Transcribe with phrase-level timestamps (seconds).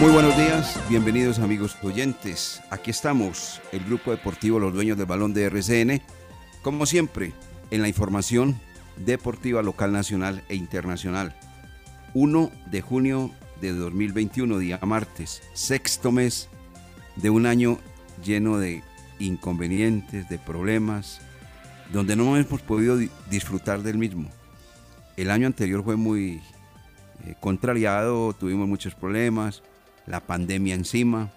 [0.00, 2.60] Muy buenos días, bienvenidos amigos oyentes.
[2.70, 6.02] Aquí estamos, el grupo deportivo Los Dueños del Balón de RCN,
[6.62, 7.32] como siempre,
[7.70, 8.60] en la información
[8.98, 11.34] deportiva local, nacional e internacional.
[12.14, 13.30] 1 de junio
[13.60, 16.48] de 2021, día martes, sexto mes
[17.16, 17.78] de un año
[18.22, 18.82] lleno de
[19.18, 21.20] inconvenientes, de problemas,
[21.92, 24.28] donde no hemos podido di- disfrutar del mismo.
[25.16, 26.42] El año anterior fue muy
[27.24, 29.62] eh, contrariado, tuvimos muchos problemas,
[30.06, 31.32] la pandemia encima,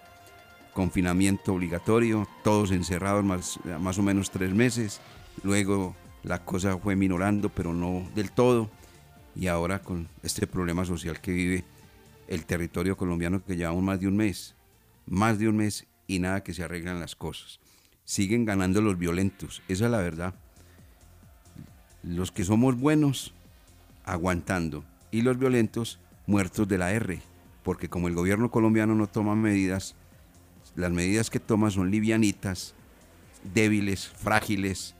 [0.73, 5.01] confinamiento obligatorio, todos encerrados más, o menos tres meses,
[5.43, 8.69] luego la cosa fue minorando, pero no del todo,
[9.35, 11.65] y ahora con este problema social que vive
[12.27, 14.55] el territorio colombiano que llevamos más de un mes,
[15.07, 17.59] más de un mes y nada que se arreglan las cosas.
[18.05, 20.33] Siguen ganando los violentos, esa es la verdad.
[22.03, 23.33] Los que somos buenos,
[24.05, 27.21] aguantando, y los violentos, muertos de la R,
[27.69, 29.93] porque como el gobierno colombiano no toma medidas,
[30.75, 32.73] las medidas que toma son livianitas,
[33.53, 34.95] débiles, frágiles,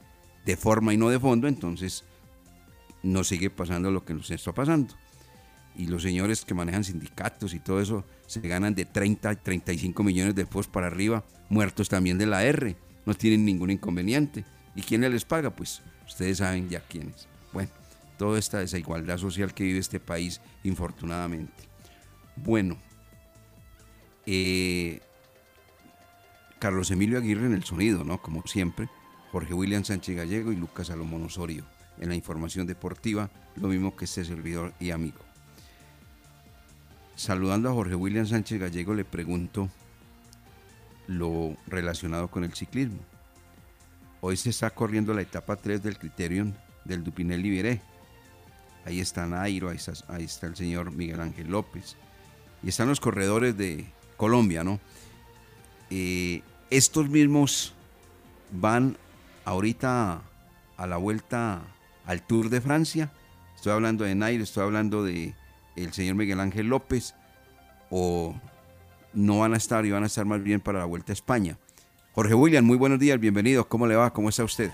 [0.46, 2.04] de forma y no de fondo, entonces
[3.02, 4.94] nos sigue pasando lo que nos está pasando.
[5.76, 10.04] Y los señores que manejan sindicatos y todo eso se ganan de 30 y 35
[10.04, 14.46] millones de pesos para arriba, muertos también de la R, no tienen ningún inconveniente.
[14.76, 15.50] ¿Y quién les paga?
[15.50, 17.28] Pues ustedes saben ya quiénes.
[17.52, 17.72] Bueno,
[18.20, 21.69] toda esta desigualdad social que vive este país, infortunadamente.
[22.44, 22.78] Bueno,
[24.26, 25.02] eh,
[26.60, 28.22] Carlos Emilio Aguirre en el sonido, ¿no?
[28.22, 28.90] Como siempre.
[29.32, 31.64] Jorge William Sánchez Gallego y Lucas Salomón Osorio
[32.00, 35.20] en la información deportiva, lo mismo que este servidor y amigo.
[37.16, 39.70] Saludando a Jorge William Sánchez Gallego, le pregunto
[41.08, 43.00] lo relacionado con el ciclismo.
[44.22, 46.56] Hoy se está corriendo la etapa 3 del Criterion
[46.86, 47.82] del Dupinel Liberé.
[48.86, 51.98] Ahí está Nairo, ahí está, ahí está el señor Miguel Ángel López.
[52.64, 53.86] Y están los corredores de
[54.18, 54.80] Colombia, ¿no?
[55.90, 57.74] Eh, estos mismos
[58.52, 58.98] van
[59.46, 60.22] ahorita
[60.78, 61.62] a la vuelta
[62.06, 63.12] al Tour de Francia.
[63.56, 65.36] Estoy hablando de Nairo, estoy hablando de
[65.76, 67.16] el señor Miguel Ángel López.
[67.90, 68.36] O
[69.14, 71.58] no van a estar y van a estar más bien para la vuelta a España.
[72.14, 73.68] Jorge William, muy buenos días, bienvenido.
[73.68, 74.12] ¿Cómo le va?
[74.14, 74.72] ¿Cómo está usted?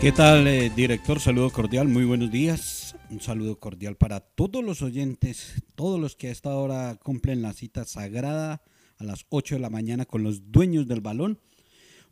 [0.00, 1.20] ¿Qué tal, eh, director?
[1.20, 2.96] Saludo cordial, muy buenos días.
[3.10, 7.52] Un saludo cordial para todos los oyentes, todos los que a esta hora cumplen la
[7.52, 8.62] cita sagrada
[8.96, 11.38] a las 8 de la mañana con los dueños del balón.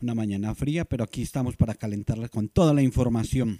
[0.02, 3.58] Una mañana fría, pero aquí estamos para calentarles con toda la información.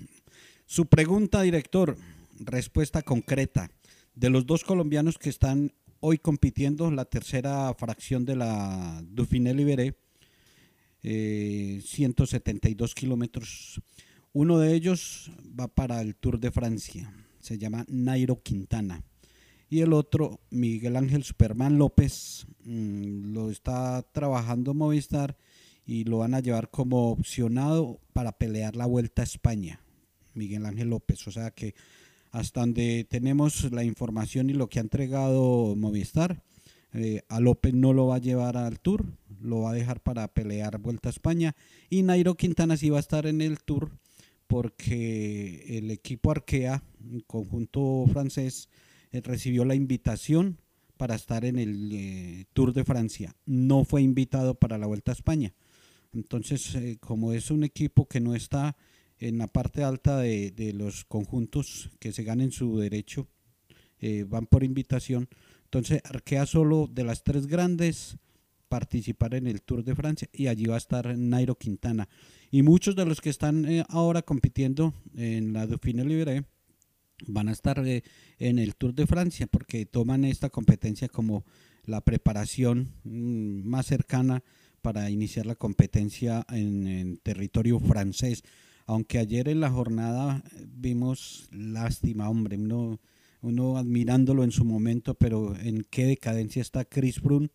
[0.67, 1.97] Su pregunta, director,
[2.39, 3.71] respuesta concreta.
[4.15, 9.97] De los dos colombianos que están hoy compitiendo, la tercera fracción de la Dauphiné Libéré,
[11.03, 13.81] eh, 172 kilómetros.
[14.33, 19.03] Uno de ellos va para el Tour de Francia, se llama Nairo Quintana.
[19.71, 25.37] Y el otro, Miguel Ángel Superman López, mm, lo está trabajando Movistar
[25.87, 29.81] y lo van a llevar como opcionado para pelear la Vuelta a España.
[30.35, 31.27] Miguel Ángel López.
[31.27, 31.75] O sea que
[32.31, 36.43] hasta donde tenemos la información y lo que ha entregado Movistar,
[36.93, 39.05] eh, a López no lo va a llevar al Tour,
[39.41, 41.57] lo va a dejar para pelear Vuelta a España.
[41.91, 43.91] Y Nairo Quintana sí va a estar en el Tour
[44.49, 48.69] porque el equipo Arkea, el conjunto francés,
[49.13, 50.59] eh, recibió la invitación
[50.97, 53.37] para estar en el eh, Tour de Francia.
[53.45, 55.55] No fue invitado para la Vuelta a España.
[56.13, 58.77] Entonces, eh, como es un equipo que no está
[59.19, 63.29] en la parte alta de, de los conjuntos que se ganen su derecho,
[64.29, 65.29] van por invitación.
[65.65, 68.17] Entonces, Arkea solo de las tres grandes
[68.69, 72.09] participar en el Tour de Francia y allí va a estar Nairo Quintana.
[72.51, 76.45] Y muchos de los que están eh, ahora compitiendo en la Dauphiné Libre
[77.27, 78.03] van a estar eh,
[78.39, 81.45] en el Tour de Francia porque toman esta competencia como
[81.85, 84.43] la preparación mm, más cercana
[84.83, 88.43] para iniciar la competencia en, territorio francés.
[88.87, 93.01] Aunque ayer en la jornada eh, vimos lástima, hombre, uno,
[93.41, 97.51] uno admirándolo en su momento, pero en qué decadencia está Chris Froome.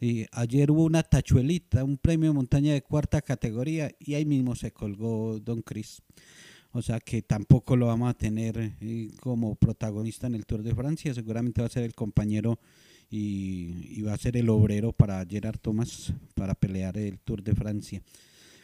[0.00, 4.54] Y ayer hubo una tachuelita, un premio de montaña de cuarta categoría y ahí mismo
[4.54, 6.00] se colgó Don Chris.
[6.72, 10.74] O sea que tampoco lo vamos a tener eh, como protagonista en el Tour de
[10.74, 11.12] Francia.
[11.12, 12.58] Seguramente va a ser el compañero
[13.10, 17.54] y, y va a ser el obrero para Gerard Thomas para pelear el Tour de
[17.54, 18.02] Francia.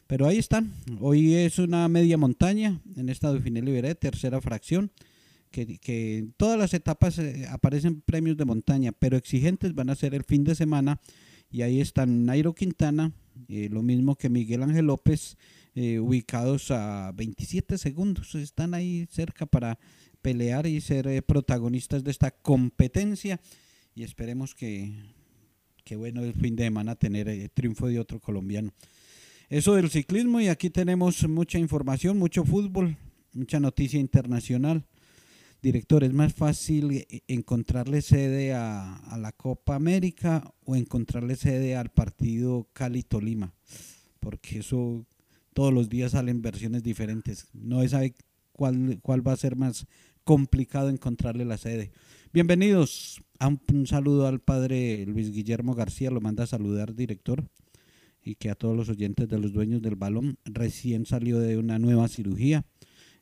[0.06, 0.72] Pero ahí están.
[1.00, 4.90] Hoy es una media montaña en esta Dauphiné Libéré, tercera fracción.
[5.50, 10.14] Que, que todas las etapas eh, aparecen premios de montaña, pero exigentes van a ser
[10.14, 11.00] el fin de semana.
[11.56, 13.12] Y ahí están Nairo Quintana,
[13.48, 15.38] eh, lo mismo que Miguel Ángel López,
[15.74, 18.34] eh, ubicados a 27 segundos.
[18.34, 19.78] Están ahí cerca para
[20.20, 23.40] pelear y ser eh, protagonistas de esta competencia.
[23.94, 24.92] Y esperemos que,
[25.82, 28.74] que bueno, el fin de semana tener eh, triunfo de otro colombiano.
[29.48, 32.98] Eso del ciclismo y aquí tenemos mucha información, mucho fútbol,
[33.32, 34.84] mucha noticia internacional.
[35.62, 41.90] Director, ¿es más fácil eh, encontrarle sede a, la Copa América o encontrarle sede al
[41.90, 43.54] partido Cali-Tolima?
[44.20, 45.04] Porque eso
[45.54, 47.48] todos los días salen versiones diferentes.
[47.52, 48.14] No se sabe
[48.52, 49.86] cuál, cuál va a ser más
[50.24, 51.90] complicado encontrarle la sede.
[52.32, 53.22] Bienvenidos.
[53.40, 57.48] Un, un saludo al padre Luis Guillermo García, lo manda a saludar, director
[58.26, 61.78] y que a todos los oyentes de los dueños del balón recién salió de una
[61.78, 62.64] nueva cirugía.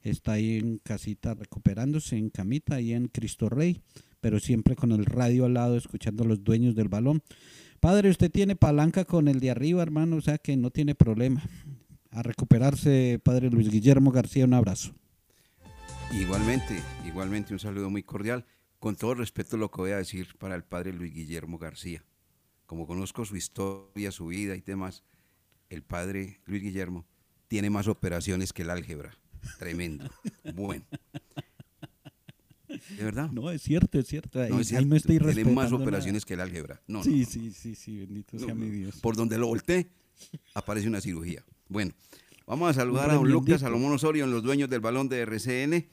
[0.04, 3.80] Está ahí en casita recuperándose, en camita, ahí en Cristo Rey,
[4.20, 7.22] pero siempre con el radio al lado, escuchando a los dueños del balón.
[7.80, 11.42] Padre, usted tiene palanca con el de arriba, hermano, o sea que no tiene problema.
[12.10, 14.94] A recuperarse, padre Luis Guillermo García, un abrazo.
[16.12, 18.44] Igualmente, igualmente un saludo muy cordial.
[18.78, 22.04] Con todo respeto lo que voy a decir para el padre Luis Guillermo García.
[22.66, 25.02] Como conozco su historia, su vida y temas,
[25.70, 27.06] el padre Luis Guillermo
[27.48, 29.16] tiene más operaciones que el álgebra.
[29.58, 30.08] Tremendo.
[30.54, 30.84] Bueno.
[32.68, 33.30] ¿De verdad?
[33.30, 34.40] No, es cierto, es cierto.
[34.40, 36.82] Ahí, No, es ahí estoy tiene más operaciones que el álgebra.
[36.86, 38.70] No, Sí, no, sí, sí, sí, bendito no, sea mi.
[38.70, 39.00] Dios.
[39.00, 39.90] Por donde lo volteé,
[40.54, 41.44] aparece una cirugía.
[41.68, 41.92] Bueno,
[42.46, 43.60] vamos a saludar a don Lucas.
[43.60, 45.86] Salomón Osorio, en los dueños del balón de RCN.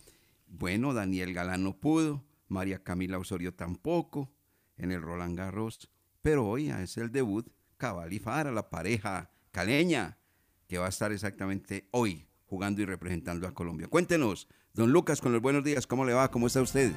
[0.47, 4.33] Bueno, Daniel Galán no pudo, María Camila Osorio tampoco,
[4.77, 5.89] en el Roland Garros.
[6.21, 7.47] Pero hoy es el debut
[7.77, 10.17] Cabal y Fara, la pareja caleña,
[10.67, 13.87] que va a estar exactamente hoy jugando y representando a Colombia.
[13.87, 16.29] Cuéntenos, don Lucas, con los buenos días, ¿cómo le va?
[16.29, 16.91] ¿Cómo está usted?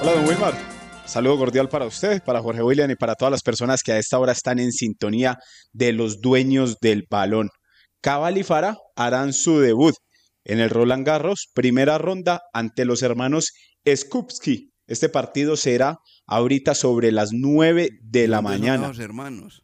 [0.00, 0.71] Hola, don Wilmar.
[1.12, 4.18] Saludo cordial para usted, para Jorge William y para todas las personas que a esta
[4.18, 5.36] hora están en sintonía
[5.70, 7.50] de los dueños del balón.
[8.00, 9.94] Cabal y Fara harán su debut
[10.46, 13.52] en el Roland Garros, primera ronda ante los hermanos
[13.86, 14.70] Skupski.
[14.86, 18.88] Este partido será ahorita sobre las 9 de la ¿Dónde son mañana.
[18.88, 19.62] los hermanos.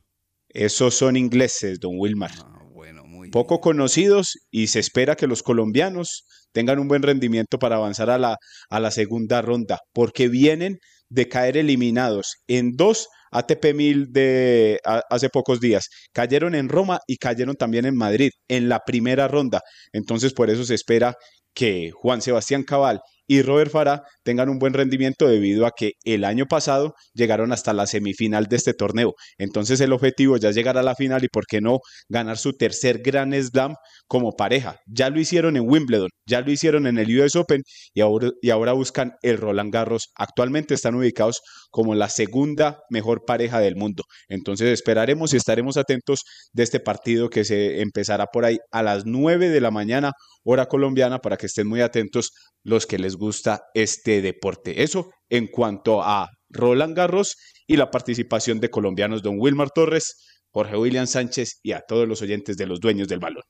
[0.51, 2.33] Esos son ingleses, don Wilmar.
[2.45, 3.63] Ah, bueno, muy Poco bien.
[3.63, 8.37] conocidos y se espera que los colombianos tengan un buen rendimiento para avanzar a la,
[8.69, 10.77] a la segunda ronda, porque vienen
[11.11, 15.89] de caer eliminados en dos ATP 1000 de a- hace pocos días.
[16.13, 19.61] Cayeron en Roma y cayeron también en Madrid en la primera ronda.
[19.93, 21.15] Entonces, por eso se espera
[21.55, 26.25] que Juan Sebastián Cabal y Robert Farah tengan un buen rendimiento debido a que el
[26.25, 29.15] año pasado llegaron hasta la semifinal de este torneo.
[29.37, 32.55] Entonces el objetivo ya es llegar a la final y por qué no ganar su
[32.55, 33.75] tercer Grand Slam
[34.07, 34.81] como pareja.
[34.87, 38.51] Ya lo hicieron en Wimbledon, ya lo hicieron en el US Open y ahora, y
[38.51, 40.09] ahora buscan el Roland Garros.
[40.17, 44.05] Actualmente están ubicados como la segunda mejor pareja del mundo.
[44.29, 49.05] Entonces esperaremos y estaremos atentos de este partido que se empezará por ahí a las
[49.05, 50.13] 9 de la mañana,
[50.45, 52.31] hora colombiana, para que estén muy atentos
[52.65, 54.83] los que les gusta este deporte.
[54.83, 60.17] Eso en cuanto a Roland Garros y la participación de colombianos don Wilmar Torres,
[60.51, 63.43] Jorge William Sánchez y a todos los oyentes de los dueños del balón.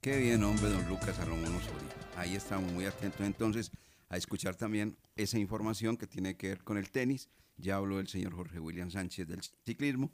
[0.00, 1.88] Qué bien, hombre, don Lucas Salomón Osorio.
[2.16, 3.72] Ahí estamos muy atentos entonces
[4.08, 7.28] a escuchar también esa información que tiene que ver con el tenis.
[7.56, 10.10] Ya habló el señor Jorge William Sánchez del ciclismo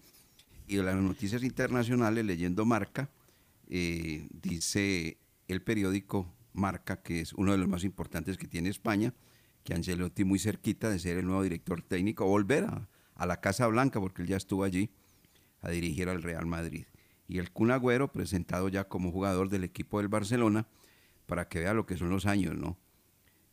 [0.67, 3.11] y de las noticias internacionales, leyendo Marca,
[3.69, 5.19] eh, dice
[5.49, 9.15] el periódico Marca, que es uno de los más importantes que tiene España,
[9.65, 14.01] que Ancelotti muy cerquita de ser el nuevo director técnico, volver a, la Casa Blanca,
[14.01, 14.91] porque él ya estuvo allí
[15.61, 16.87] a dirigir al Real Madrid.
[17.29, 20.67] Y el Kun Agüero, presentado ya como jugador del equipo del Barcelona,
[21.27, 22.77] para que vea lo que son los años, ¿no?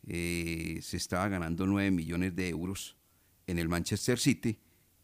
[0.06, 2.96] Eh, se estaba ganando 9 millones de euros
[3.46, 4.58] en el Manchester City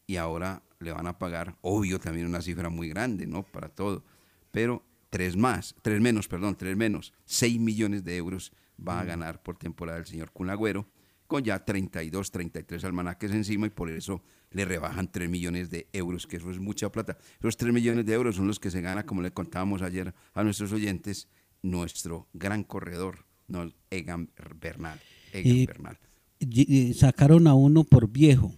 [0.07, 3.43] y ahora le van a pagar, obvio, también una cifra muy grande, ¿no?
[3.45, 4.05] Para todo.
[4.51, 4.83] Pero
[5.17, 9.57] tres más, tres menos, perdón, tres menos, 6 millones de euros va a ganar por
[9.57, 10.87] temporada el señor Kun Agüero,
[11.27, 16.27] con ya 32, 33 almanaques encima y por eso le rebajan 3 millones de euros,
[16.27, 17.17] que eso es mucha plata.
[17.41, 20.45] Esos 3 millones de euros son los que se gana, como le contábamos ayer a
[20.45, 21.29] nuestros oyentes,
[21.63, 24.29] nuestro gran corredor, no, Egan
[24.61, 25.01] Bernal.
[25.33, 25.99] Egan Y- Bernal.
[26.41, 28.53] Y- y sacaron a uno por viejo,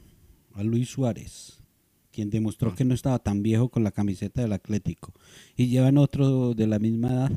[0.55, 1.58] a Luis Suárez,
[2.19, 5.13] quien demostró que no estaba tan viejo con la camiseta del Atlético.
[5.57, 7.33] Y llevan otro de la misma edad,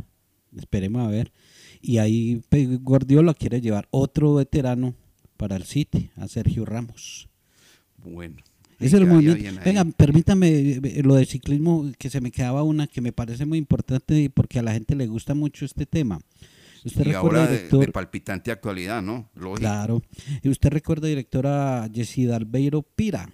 [0.58, 1.32] esperemos a ver.
[1.84, 4.96] Y ahí Pe- Guardiola quiere llevar otro veterano
[5.38, 7.30] para el City, a Sergio Ramos.
[8.04, 8.38] Bueno.
[8.80, 9.62] Es el movimiento.
[9.64, 13.60] Venga, permítame eh, lo de ciclismo, que se me quedaba una que me parece muy
[13.60, 16.20] importante porque a la gente le gusta mucho este tema.
[16.84, 17.86] ¿Usted y recuerda, ahora de, director?
[17.86, 19.30] de palpitante actualidad, ¿no?
[19.36, 19.60] Lógico.
[19.60, 20.02] Claro.
[20.42, 23.30] ¿Y usted recuerda, directora Yesid Albeiro Pira?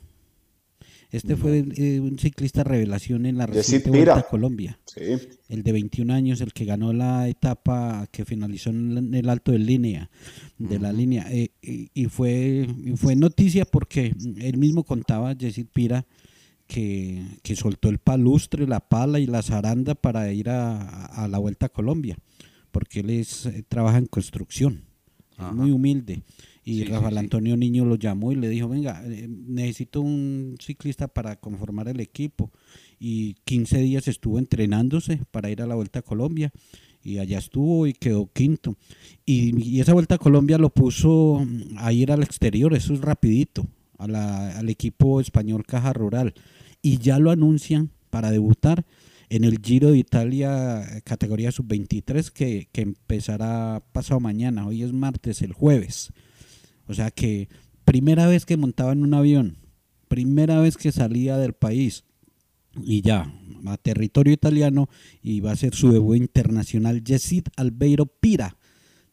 [1.09, 3.89] Este fue eh, un ciclista revelación en la reciente.
[3.89, 4.77] Vuelta a Colombia.
[4.85, 5.01] Sí.
[5.47, 9.59] El de 21 años, el que ganó la etapa que finalizó en el alto de
[9.59, 10.09] línea,
[10.57, 11.25] de la línea.
[11.29, 16.05] eh, y, y fue, y fue noticia porque él mismo contaba, Yesid Pira,
[16.67, 21.37] que, que soltó el palustre, la pala y la zaranda para ir a, a la
[21.37, 22.17] Vuelta a Colombia,
[22.71, 24.83] porque él es, eh, trabaja en construcción,
[25.39, 26.21] es muy humilde.
[26.69, 27.19] Y Sí, Rafael sí.
[27.19, 32.01] Antonio Niño lo llamó y le dijo, venga, eh, necesito un ciclista para conformar el
[32.01, 32.51] equipo.
[32.99, 36.51] Y 15 días estuvo entrenándose para ir a la Vuelta a Colombia.
[37.01, 38.75] Y allá estuvo y quedó quinto.
[39.25, 42.99] Y, y esa Vuelta a Colombia lo puso mm, a ir al exterior, eso es
[42.99, 43.65] rapidito,
[43.97, 46.33] a la- al equipo español Caja Rural.
[46.81, 48.85] Y ya lo anuncian para debutar
[49.29, 54.67] en el Giro de Italia eh, categoría sub-23 que, que empezará pasado mañana.
[54.67, 56.11] Hoy es martes, el jueves.
[56.87, 57.49] O sea que
[57.85, 59.57] primera vez que montaba en un avión,
[60.07, 62.03] primera vez que salía del país
[62.83, 63.33] y ya
[63.65, 64.89] a territorio italiano
[65.21, 68.55] y va a ser su debut internacional Yesid Albeiro Pira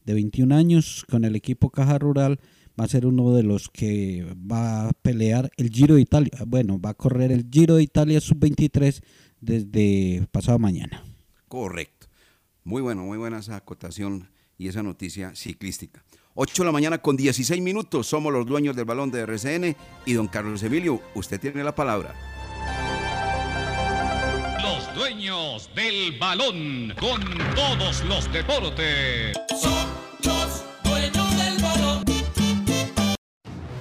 [0.04, 2.38] de 21 años con el equipo Caja Rural
[2.78, 6.32] va a ser uno de los que va a pelear el Giro de Italia.
[6.46, 9.02] Bueno, va a correr el Giro de Italia sub-23
[9.40, 11.04] desde pasado mañana.
[11.48, 12.08] Correcto.
[12.64, 14.28] Muy bueno, muy buena esa acotación
[14.58, 16.04] y esa noticia ciclística.
[16.36, 18.08] 8 de la mañana con 16 minutos.
[18.08, 22.14] Somos los dueños del balón de RCN y don Carlos Emilio, usted tiene la palabra.
[24.60, 27.22] Los dueños del balón con
[27.54, 29.36] todos los deportes.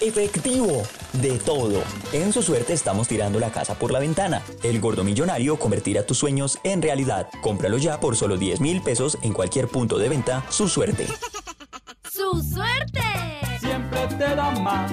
[0.00, 0.82] efectivo,
[1.14, 1.82] de todo.
[2.12, 4.42] En su suerte estamos tirando la casa por la ventana.
[4.62, 7.28] El gordo millonario convertirá tus sueños en realidad.
[7.40, 10.44] Cómpralo ya por solo 10 mil pesos en cualquier punto de venta.
[10.50, 11.06] Su suerte.
[12.10, 13.02] ¡Su suerte!
[13.60, 14.92] Siempre te da más.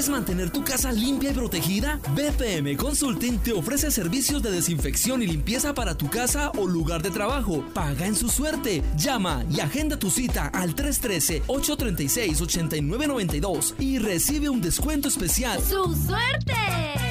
[0.09, 1.99] mantener tu casa limpia y protegida?
[2.15, 7.11] BPM Consulting te ofrece servicios de desinfección y limpieza para tu casa o lugar de
[7.11, 7.63] trabajo.
[7.73, 8.83] Paga en su suerte.
[8.95, 15.61] Llama y agenda tu cita al 313-836-8992 y recibe un descuento especial.
[15.61, 16.53] ¡Su suerte!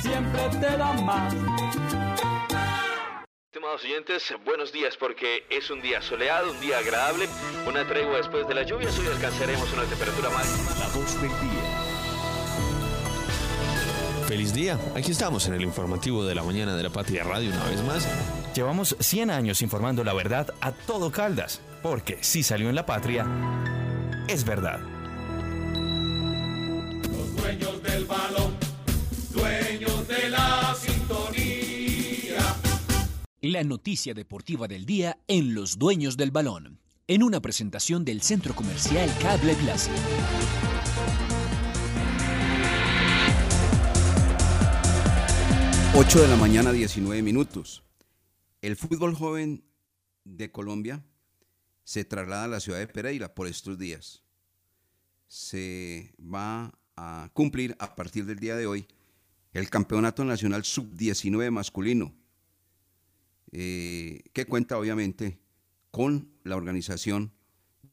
[0.02, 1.35] Siempre te da más.
[3.52, 7.28] Estimados oyentes, buenos días porque es un día soleado, un día agradable,
[7.66, 10.70] una tregua después de la lluvia, hoy alcanzaremos una temperatura máxima.
[10.78, 11.60] La voz del día.
[14.30, 14.78] Feliz día.
[14.94, 18.06] Aquí estamos en el informativo de la mañana de la Patria Radio una vez más.
[18.54, 23.26] Llevamos 100 años informando la verdad a todo Caldas, porque si salió en la Patria,
[24.28, 24.78] es verdad.
[27.02, 28.54] Los dueños del balón,
[29.30, 32.38] dueños de la sintonía.
[33.40, 38.54] La noticia deportiva del día en Los Dueños del Balón, en una presentación del Centro
[38.54, 39.90] Comercial Cable Plaza.
[45.92, 47.82] 8 de la mañana, 19 minutos.
[48.62, 49.64] El fútbol joven
[50.25, 51.04] de Colombia
[51.82, 54.23] se traslada a la ciudad de Pereira por estos días.
[55.26, 58.87] Se va a cumplir a partir del día de hoy
[59.53, 62.14] el Campeonato Nacional Sub-19 masculino,
[63.50, 65.40] eh, que cuenta obviamente
[65.90, 67.33] con la organización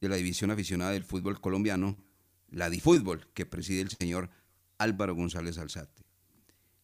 [0.00, 1.96] de la División Aficionada del Fútbol Colombiano,
[2.48, 4.30] la DiFútbol, que preside el señor
[4.78, 6.07] Álvaro González Alzate.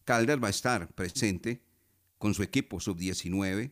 [0.05, 1.61] Caldas va a estar presente
[2.19, 3.71] con su equipo sub-19,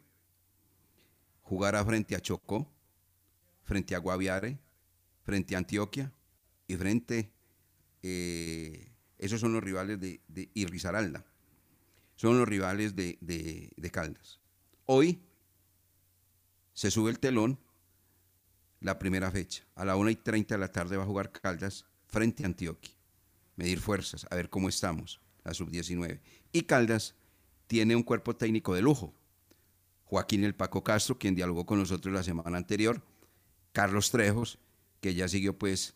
[1.43, 2.69] jugará frente a Chocó,
[3.63, 4.59] frente a Guaviare,
[5.23, 6.11] frente a Antioquia
[6.67, 7.31] y frente,
[8.01, 11.23] eh, esos son los rivales de, de y Risaralda,
[12.15, 14.39] son los rivales de, de, de Caldas.
[14.85, 15.21] Hoy
[16.73, 17.59] se sube el telón
[18.81, 19.63] la primera fecha.
[19.75, 22.93] A la 1 y 30 de la tarde va a jugar Caldas frente a Antioquia.
[23.55, 26.19] Medir fuerzas, a ver cómo estamos la sub-19.
[26.51, 27.15] Y Caldas
[27.67, 29.13] tiene un cuerpo técnico de lujo.
[30.05, 33.01] Joaquín El Paco Castro, quien dialogó con nosotros la semana anterior,
[33.71, 34.59] Carlos Trejos,
[35.01, 35.95] que ya siguió pues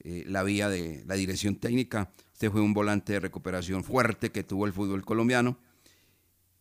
[0.00, 2.12] eh, la vía de la dirección técnica.
[2.32, 5.58] Este fue un volante de recuperación fuerte que tuvo el fútbol colombiano.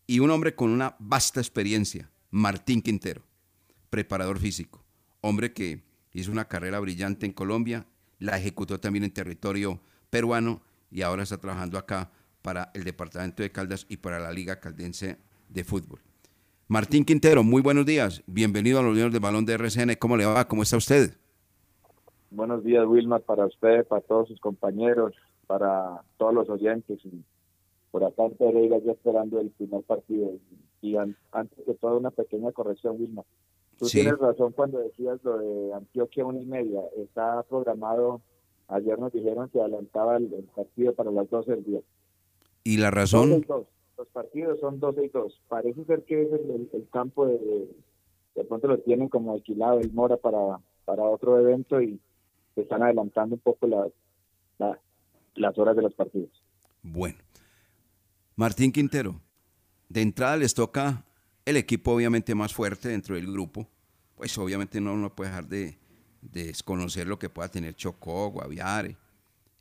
[0.07, 3.23] Y un hombre con una vasta experiencia, Martín Quintero,
[3.89, 4.83] preparador físico.
[5.21, 7.85] Hombre que hizo una carrera brillante en Colombia,
[8.19, 12.11] la ejecutó también en territorio peruano y ahora está trabajando acá
[12.43, 15.17] para el departamento de Caldas y para la Liga Caldense
[15.49, 15.99] de Fútbol.
[16.67, 18.23] Martín Quintero, muy buenos días.
[18.27, 19.95] Bienvenido a los Unión del Balón de RCN.
[19.99, 20.47] ¿Cómo le va?
[20.47, 21.11] ¿Cómo está usted?
[22.31, 25.13] Buenos días, Wilmar, para usted, para todos sus compañeros,
[25.47, 26.99] para todos los oyentes.
[27.05, 27.23] Y
[27.91, 30.31] por acá en Pereira, ya esperando el primer partido.
[30.81, 33.25] Y an antes de todo, una pequeña corrección, Wilmar.
[33.77, 34.01] Tú sí.
[34.01, 36.81] tienes razón cuando decías lo de Antioquia una y media.
[36.97, 38.21] Está programado,
[38.67, 41.79] ayer nos dijeron que adelantaba el, el partido para las 12 del día.
[42.63, 43.29] ¿Y la razón?
[43.29, 43.67] 12 y 2.
[43.97, 45.41] Los partidos son 12 y 2.
[45.47, 47.67] Parece ser que es el, el campo de, de,
[48.35, 51.99] de pronto lo tienen como alquilado el Mora para, para otro evento y
[52.55, 53.91] se están adelantando un poco las,
[54.57, 54.79] la,
[55.35, 56.29] las horas de los partidos.
[56.81, 57.17] Bueno.
[58.35, 59.21] Martín Quintero,
[59.89, 61.05] de entrada les toca
[61.45, 63.67] el equipo obviamente más fuerte dentro del grupo.
[64.15, 65.77] Pues obviamente no uno puede dejar de,
[66.21, 68.97] de desconocer lo que pueda tener Chocó, Guaviare,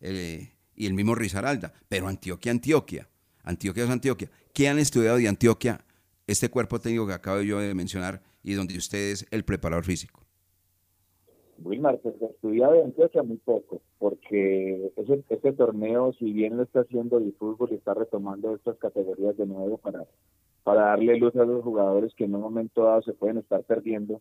[0.01, 3.09] eh, y el mismo Risaralda, pero Antioquia, Antioquia,
[3.45, 4.31] Antioquia es Antioquia.
[4.53, 5.81] ¿Qué han estudiado de Antioquia
[6.27, 10.23] este cuerpo técnico que acabo yo de mencionar y donde usted es el preparador físico?
[11.59, 16.81] Wilmar, se estudia de Antioquia muy poco, porque ese, este torneo, si bien lo está
[16.81, 20.05] haciendo el fútbol está retomando estas categorías de nuevo para,
[20.65, 24.21] para darle luz a los jugadores que en un momento dado se pueden estar perdiendo,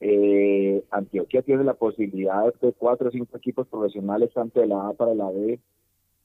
[0.00, 4.92] eh, Antioquia tiene la posibilidad de cuatro o cinco equipos profesionales, tanto de la A
[4.92, 5.58] para la B,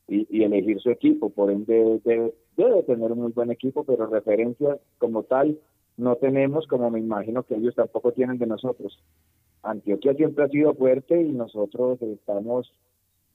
[0.07, 1.29] y, elegir su equipo.
[1.29, 5.57] Por ende, debe, debe, tener un muy buen equipo, pero referencias como tal
[5.97, 8.99] no tenemos, como me imagino que ellos tampoco tienen de nosotros.
[9.61, 12.71] Antioquia siempre ha sido fuerte y nosotros estamos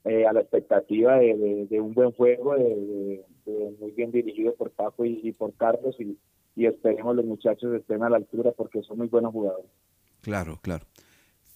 [0.04, 3.24] eh, a la expectativa de, un buen juego, de,
[3.80, 6.18] muy bien dirigido por Paco y, por Carlos, y,
[6.54, 9.70] y esperemos los muchachos estén a la altura porque son muy buenos jugadores.
[10.28, 10.84] Claro, claro.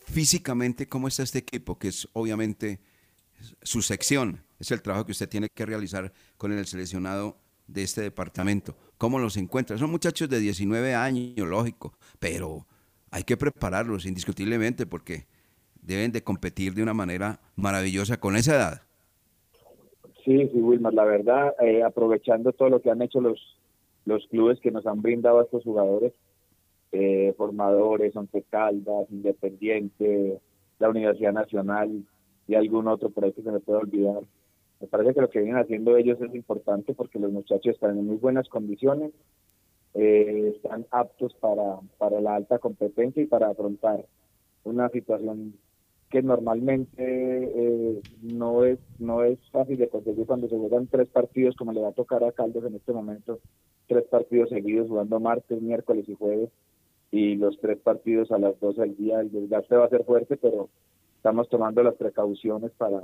[0.07, 1.79] Físicamente, ¿cómo está este equipo?
[1.79, 2.81] Que es obviamente
[3.61, 8.01] su sección, es el trabajo que usted tiene que realizar con el seleccionado de este
[8.01, 8.75] departamento.
[8.97, 9.77] ¿Cómo los encuentra?
[9.77, 12.67] Son muchachos de 19 años, lógico, pero
[13.11, 15.27] hay que prepararlos indiscutiblemente porque
[15.83, 18.83] deben de competir de una manera maravillosa con esa edad.
[20.25, 23.39] Sí, sí, Wilmar, la verdad, eh, aprovechando todo lo que han hecho los,
[24.07, 26.15] los clubes que nos han brindado a estos jugadores,
[26.93, 30.39] eh, formadores, Once Caldas, Independiente,
[30.79, 32.05] la Universidad Nacional
[32.47, 34.23] y algún otro por ahí que se me puede olvidar.
[34.81, 38.07] Me parece que lo que vienen haciendo ellos es importante porque los muchachos están en
[38.07, 39.13] muy buenas condiciones,
[39.95, 44.05] eh, están aptos para, para la alta competencia y para afrontar
[44.65, 45.55] una situación
[46.11, 51.57] que normalmente eh, no es no es fácil de conseguir cuando se juegan tres partidos
[51.57, 53.41] como le va a tocar a Caldos en este momento,
[53.89, 56.51] tres partidos seguidos jugando martes, miércoles y jueves
[57.13, 59.21] y los tres partidos a las 12 del día.
[59.21, 60.71] El desgaste va a ser fuerte, pero
[61.17, 63.03] estamos tomando las precauciones para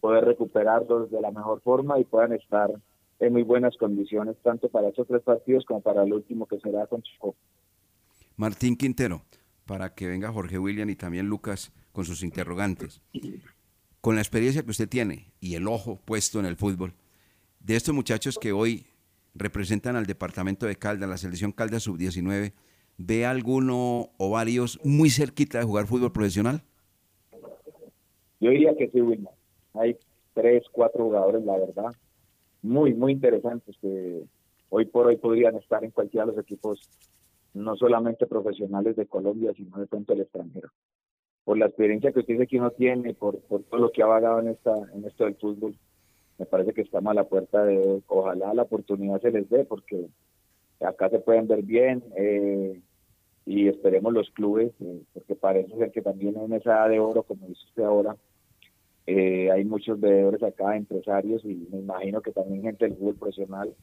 [0.00, 2.70] poder recuperarlos de la mejor forma y puedan estar
[3.18, 6.86] en muy buenas condiciones, tanto para esos tres partidos como para el último que será
[6.86, 7.34] con Chico.
[8.36, 9.22] Martín Quintero,
[9.66, 13.00] para que venga Jorge William y también Lucas con sus interrogantes.
[14.00, 16.94] Con la experiencia que usted tiene y el ojo puesto en el fútbol,
[17.58, 18.86] de estos muchachos que hoy
[19.34, 22.52] representan al departamento de Caldas, la selección Caldas sub-19,
[22.98, 26.62] ¿ve alguno o varios muy cerquita de jugar fútbol profesional?
[28.40, 29.30] Yo diría que sí, Wilma.
[29.74, 29.96] Hay
[30.34, 31.92] tres, cuatro jugadores, la verdad,
[32.62, 34.22] muy, muy interesantes que
[34.68, 36.80] hoy por hoy podrían estar en cualquiera de los equipos,
[37.54, 40.68] no solamente profesionales de Colombia, sino de pronto el extranjero.
[41.44, 44.40] Por la experiencia que usted aquí no tiene, por, por todo lo que ha vagado
[44.40, 45.76] en, esta, en esto del fútbol,
[46.38, 50.08] me parece que estamos a la puerta de, ojalá la oportunidad se les dé, porque
[50.80, 52.80] acá se pueden ver bien, eh,
[53.48, 57.22] y esperemos los clubes, eh, porque parece ser que también en esa edad de oro,
[57.22, 58.14] como dice usted ahora,
[59.06, 63.74] eh, hay muchos veedores acá, empresarios, y me imagino que también gente del fútbol profesional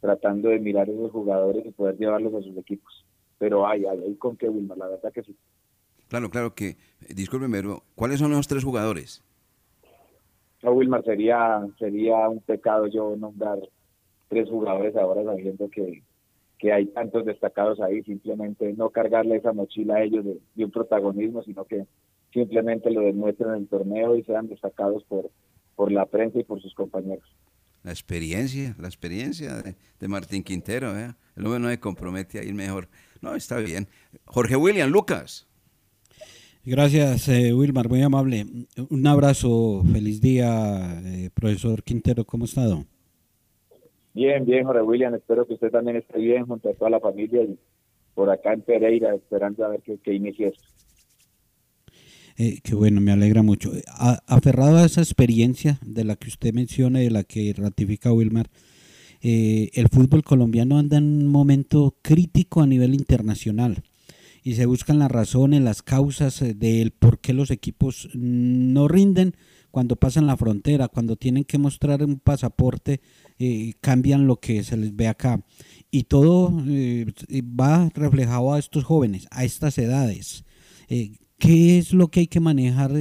[0.00, 3.06] tratando de mirar a esos jugadores y poder llevarlos a sus equipos.
[3.38, 5.36] Pero hay, hay, hay con qué, Wilmar, la verdad que sí.
[6.08, 6.76] Claro, claro que, eh,
[7.14, 7.62] discúlpeme,
[7.94, 9.22] ¿cuáles son los tres jugadores?
[10.64, 13.60] No, Wilmar, sería, sería un pecado yo nombrar
[14.28, 16.02] tres jugadores ahora sabiendo que,
[16.58, 21.42] que hay tantos destacados ahí, simplemente no cargarle esa mochila a ellos de, un protagonismo,
[21.42, 21.86] sino que
[22.32, 25.30] simplemente lo demuestren en el torneo y sean destacados por,
[25.76, 27.24] por la prensa y por sus compañeros.
[27.82, 29.62] La experiencia, la experiencia
[30.00, 31.14] de, Martín Quintero, ¿eh?
[31.36, 32.88] el hombre no se compromete a ir mejor.
[33.20, 33.88] No, está bien.
[34.24, 35.46] Jorge William, Lucas.
[36.64, 38.46] Gracias, eh, Wilmar, muy amable.
[38.88, 42.86] Un abrazo, feliz día, eh, profesor Quintero, ¿cómo ha estado?
[44.14, 45.14] Bien, bien, Jorge William.
[45.14, 47.58] Espero que usted también esté bien junto a toda la familia y
[48.14, 50.52] por acá en Pereira, esperando a ver qué, qué inicia
[52.36, 53.70] eh, qué bueno, me alegra mucho.
[54.26, 58.48] aferrado a esa experiencia de la que usted menciona y de la que ratifica Wilmar,
[59.22, 63.84] eh, el fútbol colombiano anda en un momento crítico a nivel internacional
[64.42, 69.34] y se buscan las razones, las causas eh, del por qué los equipos no rinden
[69.70, 73.00] cuando pasan la frontera, cuando tienen que mostrar un pasaporte,
[73.38, 75.44] eh, cambian lo que se les ve acá.
[75.90, 77.06] Y todo eh,
[77.42, 80.44] va reflejado a estos jóvenes, a estas edades.
[80.88, 82.92] Eh, ¿Qué es lo que hay que manejar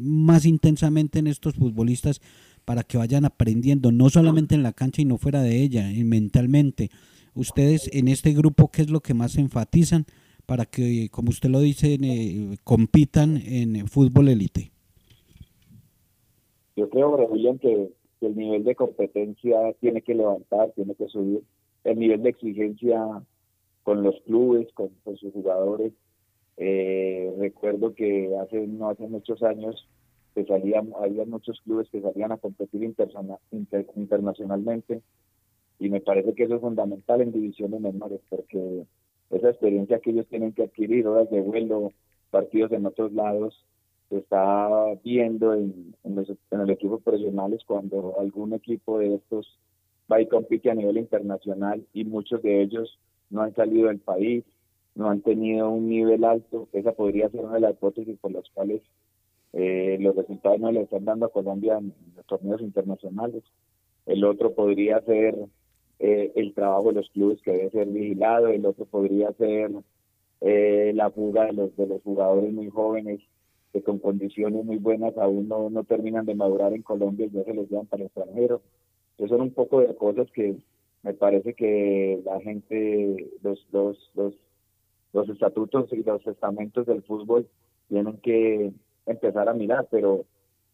[0.00, 2.20] más intensamente en estos futbolistas
[2.64, 6.90] para que vayan aprendiendo, no solamente en la cancha y no fuera de ella, mentalmente?
[7.34, 10.06] Ustedes en este grupo, ¿qué es lo que más enfatizan
[10.46, 11.98] para que, como usted lo dice,
[12.64, 14.70] compitan en fútbol élite?
[16.76, 17.90] Yo creo, William, que,
[18.26, 21.42] el nivel de competencia tiene que levantar, tiene que subir.
[21.84, 23.22] El nivel de exigencia
[23.82, 25.92] con los clubes, con, sus jugadores.
[26.56, 29.88] Eh, recuerdo que hace no hace muchos años
[30.34, 35.02] que salían, había muchos clubes que salían a competir internacionalmente
[35.78, 38.84] y me parece que eso es fundamental en divisiones menores porque
[39.30, 41.92] esa experiencia que ellos tienen que adquirir, horas de vuelo,
[42.30, 43.64] partidos en otros lados,
[44.12, 44.68] se está
[45.02, 49.58] viendo en, los, en el equipo profesionales cuando algún equipo de estos
[50.10, 52.98] va y compite a nivel internacional y muchos de ellos
[53.30, 54.44] no han salido del país,
[54.94, 56.68] no han tenido un nivel alto.
[56.74, 58.82] Esa podría ser una de las hipótesis por las cuales
[59.54, 63.42] eh, los resultados no le están dando a Colombia en los torneos internacionales.
[64.04, 65.38] El otro podría ser
[66.00, 69.70] eh, el trabajo de los clubes que debe ser vigilado, el otro podría ser
[70.42, 73.22] eh, la fuga de los, de los jugadores muy jóvenes
[73.72, 77.44] que con condiciones muy buenas aún no, no terminan de madurar en Colombia y ya
[77.44, 78.60] se los llevan para el extranjero.
[79.12, 80.56] Entonces son un poco de cosas que
[81.02, 84.34] me parece que la gente, los, los, los,
[85.12, 87.48] los estatutos y los estamentos del fútbol
[87.88, 88.72] tienen que
[89.06, 90.24] empezar a mirar, pero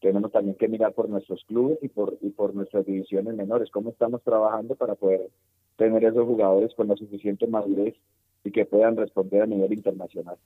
[0.01, 3.91] tenemos también que mirar por nuestros clubes y por, y por nuestras divisiones menores, cómo
[3.91, 5.29] estamos trabajando para poder
[5.77, 7.95] tener esos jugadores con la suficiente madurez
[8.45, 10.37] y que puedan responder a nivel internacional.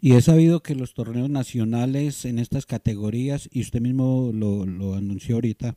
[0.00, 4.94] Y he sabido que los torneos nacionales en estas categorías, y usted mismo lo, lo
[4.94, 5.76] anunció ahorita,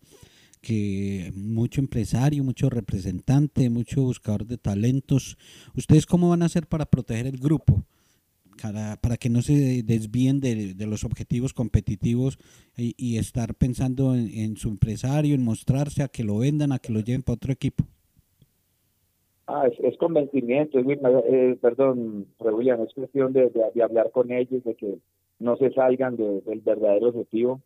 [0.63, 5.37] que mucho empresario, mucho representante, mucho buscador de talentos.
[5.75, 7.85] ¿Ustedes cómo van a hacer para proteger el grupo?
[8.61, 12.37] Para, para que no se desvíen de, los objetivos competitivos
[12.77, 16.79] y, y estar pensando en, en, su empresario, en mostrarse, a que lo vendan, a
[16.79, 17.85] que lo lleven para otro equipo.
[19.45, 24.63] Ah, es, es convencimiento, es, eh, perdón, William, es cuestión de, de, hablar con ellos,
[24.63, 24.97] de que
[25.39, 27.61] no se salgan de, del verdadero objetivo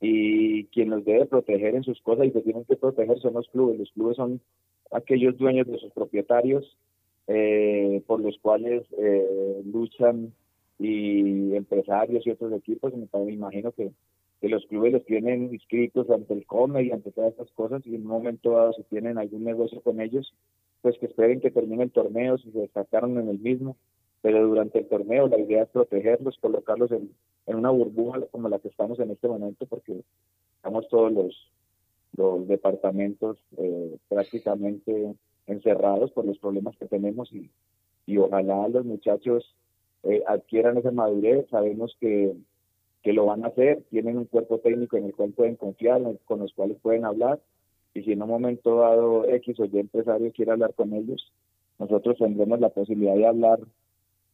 [0.00, 3.48] y quien los debe proteger en sus cosas y se tienen que proteger son los
[3.48, 3.78] clubes.
[3.78, 4.40] Los clubes son
[4.90, 6.76] aquellos dueños de sus propietarios
[7.26, 10.32] eh, por los cuales eh, luchan
[10.78, 12.94] y empresarios y otros equipos.
[12.94, 13.92] Me, imagino que,
[14.40, 17.94] que, los clubes los tienen inscritos ante el COME y ante todas estas cosas y
[17.94, 20.34] en un momento dado si tienen algún negocio con ellos,
[20.82, 23.76] pues que esperen que termine el torneo si se destacaron en el mismo.
[24.22, 27.10] Pero durante el torneo la idea es protegerlos, colocarlos en,
[27.46, 30.02] en una burbuja como la que estamos en este momento, porque
[30.56, 31.50] estamos todos los,
[32.16, 35.14] los departamentos eh, prácticamente
[35.46, 37.50] encerrados por los problemas que tenemos y,
[38.06, 39.54] y ojalá los muchachos
[40.02, 42.34] eh, adquieran esa madurez, sabemos que,
[43.02, 46.40] que lo van a hacer, tienen un cuerpo técnico en el cual pueden confiar, con
[46.40, 47.40] los cuales pueden hablar,
[47.94, 51.32] y si en un momento dado X o Y empresario quiere hablar con ellos,
[51.78, 53.60] nosotros tendremos la posibilidad de hablar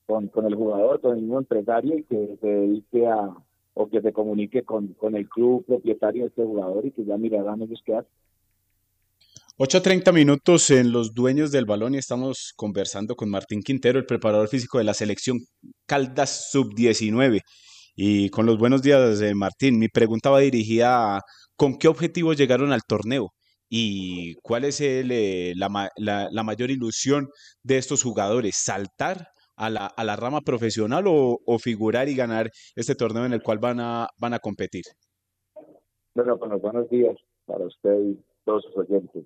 [0.07, 3.35] con, con el jugador, con el mismo empresario y que se dedique a
[3.79, 7.19] o que se comunique con, con el club propietario de este jugador y que ya
[7.19, 8.11] mirarán ellos qué hacen.
[9.59, 14.49] 8.30 minutos en los dueños del balón y estamos conversando con Martín Quintero, el preparador
[14.49, 15.38] físico de la selección
[15.87, 17.40] Caldas Sub-19.
[17.95, 21.23] Y con los buenos días, de Martín, mi pregunta va dirigida a
[21.57, 23.33] ¿con qué objetivo llegaron al torneo?
[23.68, 27.29] ¿Y cuál es el, eh, la, la, la mayor ilusión
[27.62, 28.57] de estos jugadores?
[28.57, 33.42] ¿Saltar a la, a la rama profesional o, figurar y ganar este torneo en el
[33.42, 34.85] cual van a, van a competir?
[36.14, 39.24] Bueno, bueno, buenos días para usted y todos sus oyentes.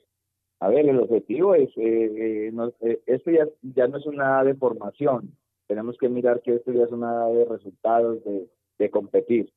[0.61, 4.55] A ver, el objetivo es, eh, eh, eh, esto ya, ya no es una de
[4.55, 8.49] formación, tenemos que mirar que esto ya es una de resultados, de,
[8.79, 9.53] de competir.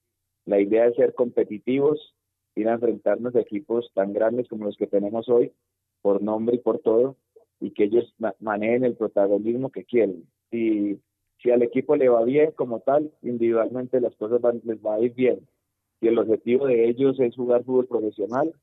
[0.46, 2.16] La idea es ser competitivos,
[2.56, 5.52] ir a enfrentarnos a equipos tan grandes como los que tenemos hoy,
[6.02, 7.16] por nombre y por todo,
[7.60, 11.02] y que ellos manejen el protagonismo que quieren si,
[11.42, 15.00] si al equipo le va bien como tal, individualmente las cosas van, les va a
[15.00, 15.40] ir bien.
[16.00, 18.54] Si el objetivo de ellos es jugar fútbol profesional,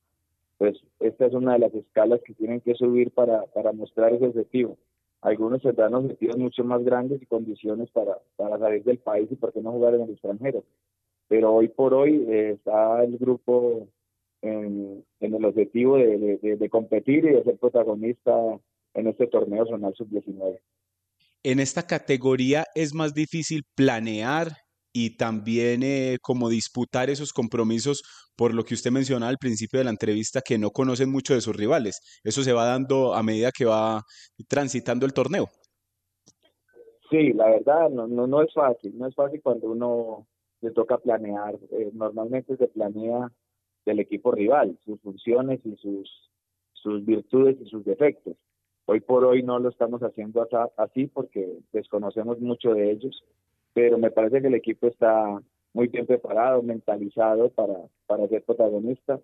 [0.57, 4.27] pues esta es una de las escalas que tienen que subir para, para mostrar ese
[4.27, 4.79] objetivo.
[5.21, 9.53] Algunos tendrán objetivos mucho más grandes y condiciones para, para salir del país y por
[9.53, 10.63] qué no jugar en el extranjero.
[11.31, 13.89] Pero hoy por hoy eh, está el grupo
[14.43, 18.33] en, en el objetivo de, de, de, competir y de ser protagonista
[18.93, 20.59] en este torneo zonal sub-19
[21.43, 24.49] en esta categoría es más difícil planear
[24.93, 28.03] y también eh, como disputar esos compromisos
[28.37, 31.41] por lo que usted mencionaba al principio de la entrevista que no conocen mucho de
[31.41, 32.01] sus rivales.
[32.25, 34.03] Eso se va dando a medida que va
[34.49, 35.47] transitando el torneo.
[37.11, 40.27] Sí, la verdad no, no, no es fácil, no es fácil cuando uno
[40.61, 41.59] le toca planear.
[41.73, 43.31] Eh, normalmente se planea
[43.87, 46.31] del equipo rival, sus funciones y sus,
[46.73, 48.37] sus virtudes y sus defectos.
[48.87, 50.47] Hoy por hoy no lo estamos haciendo
[50.77, 53.25] así porque desconocemos mucho de ellos,
[53.73, 55.41] pero me parece que el equipo está
[55.73, 57.75] muy bien preparado, mentalizado para,
[58.07, 59.21] para ser protagonista.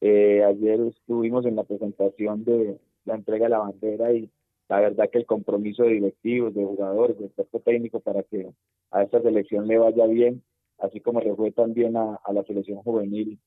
[0.00, 4.28] Eh, ayer estuvimos en la presentación de la entrega de la bandera y
[4.68, 8.50] la verdad que el compromiso de directivos, de jugadores, de cuerpo técnico para que
[8.90, 10.42] a esta selección le vaya bien,
[10.78, 13.38] así como le fue también a, a la selección juvenil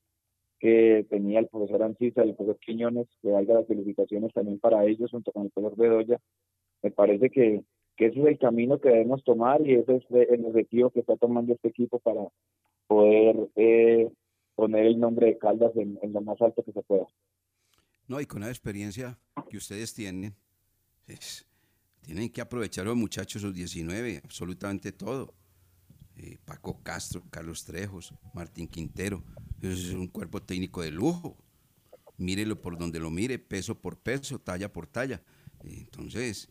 [0.58, 5.10] que tenía el profesor Ancisa, el profesor Quiñones, que valga las felicitaciones también para ellos
[5.10, 6.20] junto con el profesor Bedoya.
[6.82, 7.62] Me parece que,
[7.96, 11.16] que ese es el camino que debemos tomar y ese es el objetivo que está
[11.16, 12.28] tomando este equipo para,
[12.88, 14.10] poder eh,
[14.56, 17.06] poner el nombre de Caldas en, en lo más alto que se pueda.
[18.08, 19.18] No, y con la experiencia
[19.50, 20.34] que ustedes tienen,
[21.06, 21.46] es-
[22.00, 25.34] tienen que aprovechar los muchachos, los 19, absolutamente todo.
[26.18, 29.22] Eh, Paco Castro, Carlos Trejos, Martín Quintero,
[29.62, 31.36] es un cuerpo técnico de lujo.
[32.16, 35.22] Mírelo por donde lo mire, peso por peso, talla por talla.
[35.62, 36.50] Entonces,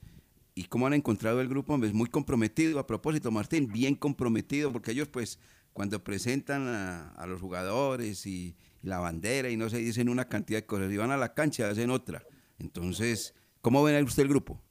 [0.56, 1.75] ¿y cómo han encontrado el grupo?
[1.84, 2.80] Es muy comprometido.
[2.80, 5.38] A propósito, Martín, bien comprometido, porque ellos, pues,
[5.73, 10.65] cuando presentan a, los jugadores y, la bandera y no se dicen una cantidad de
[10.65, 12.23] cosas, y van a la cancha, hacen otra.
[12.58, 14.62] Entonces, ¿cómo ven usted el grupo?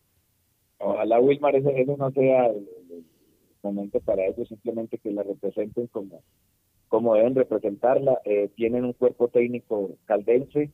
[0.79, 2.51] Ojalá Wilmar ese, ese no sea
[3.67, 6.23] momento para ellos, simplemente que la representen como,
[6.89, 8.21] como deben representarla.
[8.25, 10.71] Eh, tienen un cuerpo técnico caldense,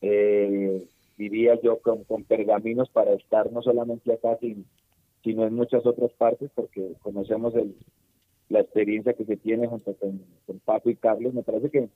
[0.00, 0.84] eh,
[1.16, 4.66] diría yo, con, con pergaminos para estar no solamente acá, sin-
[5.24, 7.74] sino en muchas otras partes, porque conocemos el,
[8.48, 11.34] la experiencia que se tiene junto con, con Paco y Carlos.
[11.34, 11.88] Me parece que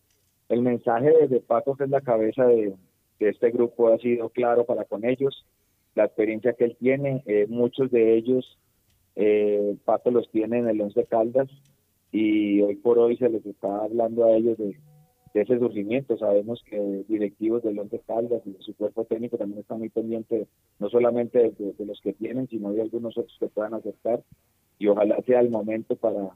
[0.49, 2.75] el mensaje de Paco, que es la cabeza de,
[3.21, 5.47] de este grupo, ha sido claro para con ellos.
[5.95, 8.59] La experiencia que él tiene, eh, muchos de ellos,
[9.17, 11.49] eh, Paco los tiene en el Once Caldas
[12.11, 14.77] y hoy por hoy se les está hablando a ellos de,
[15.35, 16.17] de ese surgimiento.
[16.19, 20.49] Sabemos que directivos del Once Caldas y de su cuerpo técnico también están muy pendientes,
[20.79, 24.23] no solamente de, de- de los que tienen, sino de algunos otros que puedan aceptar.
[24.79, 26.31] Y ojalá sea el momento para,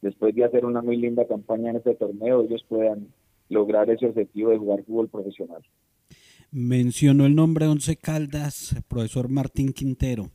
[0.00, 3.08] después de hacer una muy linda campaña en este torneo, ellos puedan
[3.48, 5.62] lograr ese objetivo de jugar fútbol profesional.
[6.50, 10.30] Mencionó el nombre Once Caldas, profesor Martín Quintero.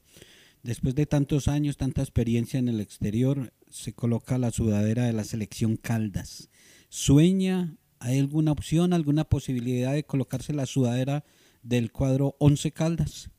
[0.64, 5.24] Después de tantos años, tanta experiencia en el exterior, se coloca la sudadera de la
[5.24, 6.50] selección Caldas.
[6.90, 7.78] ¿Sueña?
[8.00, 11.24] ¿Hay alguna opción, alguna posibilidad de colocarse la sudadera
[11.64, 13.32] del cuadro Once Caldas?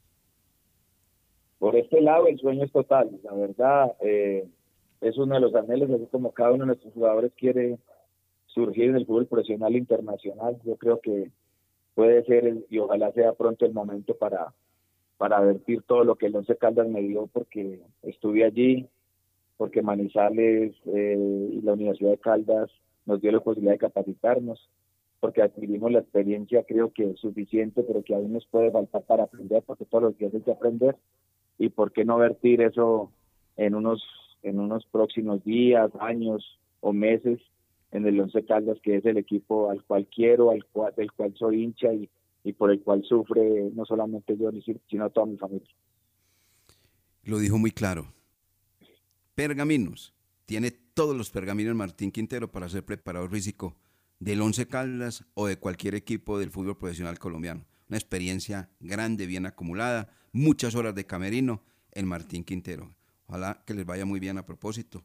[1.58, 4.46] por este lado el sueño es total, la verdad eh,
[5.00, 7.78] es uno de los anhelos, así como cada uno de nuestros jugadores quiere
[8.46, 11.32] surgir en el fútbol profesional internacional, yo creo que
[11.96, 14.54] puede ser el- y ojalá sea pronto el momento para,
[15.18, 18.88] para vertir todo lo que el Once Caldas me dio porque estuve allí,
[19.56, 22.70] porque Manizales eh, y la Universidad de Caldas
[23.04, 24.70] nos dio la posibilidad de capacitarnos,
[25.18, 29.24] porque adquirimos la experiencia creo que es suficiente, pero que aún nos puede faltar para
[29.24, 30.96] aprender, porque todos los días hay que aprender
[31.58, 33.10] y por qué no vertir eso
[33.56, 34.02] en unos
[34.44, 37.40] en unos próximos días, años o meses
[37.90, 41.34] en el Once Caldas, que es el equipo al cual quiero, al cual, del cual
[41.34, 42.08] soy hincha y,
[42.44, 44.50] y por el cual sufre no solamente yo,
[44.88, 45.68] sino toda mi familia.
[47.24, 48.12] Lo dijo muy claro.
[49.34, 50.14] Pergaminos.
[50.46, 53.76] Tiene todos los pergaminos Martín Quintero para ser preparador físico
[54.18, 57.66] del Once Caldas o de cualquier equipo del fútbol profesional colombiano.
[57.88, 62.94] Una experiencia grande, bien acumulada, muchas horas de camerino en Martín Quintero.
[63.26, 65.04] Ojalá que les vaya muy bien a propósito.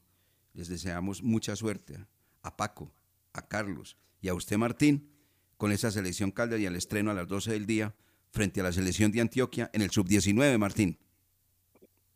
[0.54, 1.98] Les deseamos mucha suerte
[2.42, 2.92] a Paco,
[3.34, 5.13] a Carlos y a usted Martín
[5.64, 7.94] con esa selección Caldas y al estreno a las 12 del día
[8.32, 10.98] frente a la selección de Antioquia en el sub-19, Martín.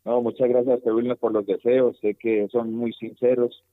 [0.04, 1.98] No, muchas gracias Wilmer, por los deseos.
[2.02, 3.64] Sé que son muy sinceros,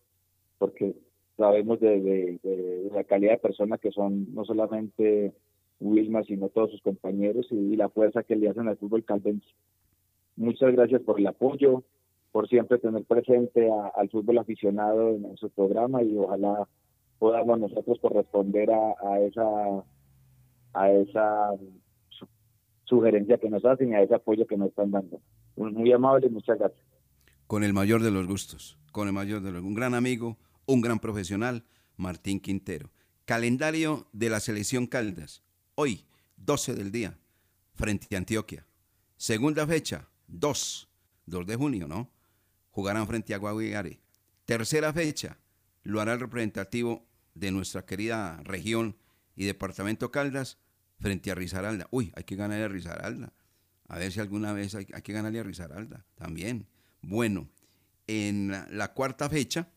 [0.58, 0.94] porque
[1.36, 5.32] sabemos de, de- de- la calidad de persona que son no solamente
[5.80, 9.48] Wilma, sino todos sus compañeros y, y la fuerza que le hacen al fútbol caldense.
[10.36, 11.82] Muchas gracias por el apoyo,
[12.30, 16.68] por siempre tener presente a- al fútbol aficionado en, en su programa y ojalá
[17.24, 19.42] podamos nosotros corresponder a, a esa
[20.74, 21.50] a esa
[22.10, 22.28] su-
[22.84, 25.22] sugerencia que nos hacen y a ese apoyo que nos están dando.
[25.56, 26.84] Muy amable, muchas gracias.
[27.46, 30.82] Con el mayor de los gustos, con el mayor de los Un gran amigo, un
[30.82, 31.64] gran profesional,
[31.96, 32.90] Martín Quintero.
[33.24, 35.42] Calendario de la selección Caldas.
[35.76, 36.04] Hoy,
[36.36, 37.16] 12 del día,
[37.74, 38.66] frente a Antioquia.
[39.16, 40.88] Segunda fecha, 2,
[41.24, 42.10] 2 de junio, ¿no?
[42.70, 43.98] Jugarán frente a Guaviare.
[44.44, 45.38] Tercera fecha,
[45.84, 48.96] lo hará el representativo de nuestra querida región
[49.36, 50.58] y departamento Caldas
[50.98, 51.88] frente a Risaralda.
[51.90, 53.32] Uy, hay que ganarle a Risaralda.
[53.88, 56.68] A ver si alguna vez hay, que ganarle a Risaralda también.
[57.02, 57.50] Bueno,
[58.06, 59.68] en la, la cuarta fecha,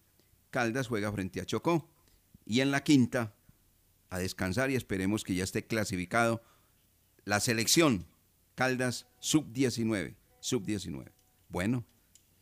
[0.50, 1.90] Caldas juega frente a Chocó.
[2.46, 3.36] Y en la quinta,
[4.10, 6.42] a descansar y esperemos que ya esté clasificado
[7.26, 8.06] la selección
[8.56, 10.16] Caldas sub-19.
[10.40, 11.12] Sub-19.
[11.50, 11.86] Bueno,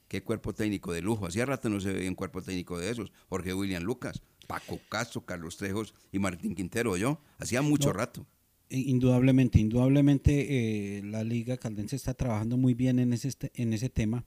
[0.07, 1.25] qué cuerpo técnico de lujo.
[1.25, 3.11] Hacía rato no se veía un cuerpo técnico de esos.
[3.27, 7.19] Jorge William Lucas, Paco Castro, Carlos Trejos y Martín Quintero, yo.
[7.39, 8.25] Hacía mucho No, rato.
[8.69, 13.89] Indudablemente, indudablemente eh, la Liga Caldense está trabajando muy bien en ese, este- en ese
[13.89, 14.25] tema,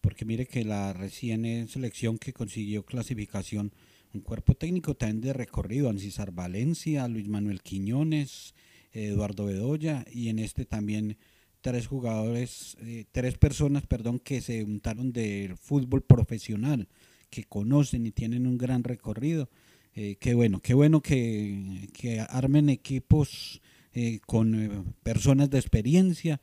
[0.00, 3.72] porque mire que la recién eh, selección que consiguió clasificación,
[4.12, 8.54] un cuerpo técnico también de recorrido, Ancisar Valencia, Luis Manuel Quiñones,
[8.92, 11.16] Eduardo Bedoya, y en este también
[11.62, 16.88] tres jugadores, eh, tres personas, perdón, que se untaron del fútbol profesional,
[17.30, 19.48] que conocen y tienen un gran recorrido.
[19.94, 23.60] eh, qué bueno, qué bueno que, que armen equipos
[23.92, 26.40] eh, con eh, personas de experiencia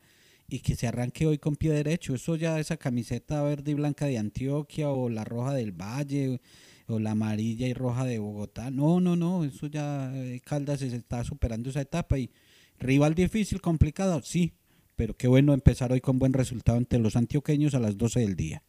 [0.48, 2.14] y que se arranque hoy con pie derecho.
[2.14, 6.40] Eso ya, esa camiseta verde y blanca de Antioquia o la roja del Valle
[6.88, 8.70] o la amarilla y roja de Bogotá.
[8.70, 12.30] No, no, no, eso ya eh, Caldas está superando esa etapa y
[12.78, 14.52] rival difícil, complicado, sí,
[14.94, 18.36] pero qué bueno empezar hoy con buen resultado ante los antioqueños a las 12 del
[18.36, 18.62] día.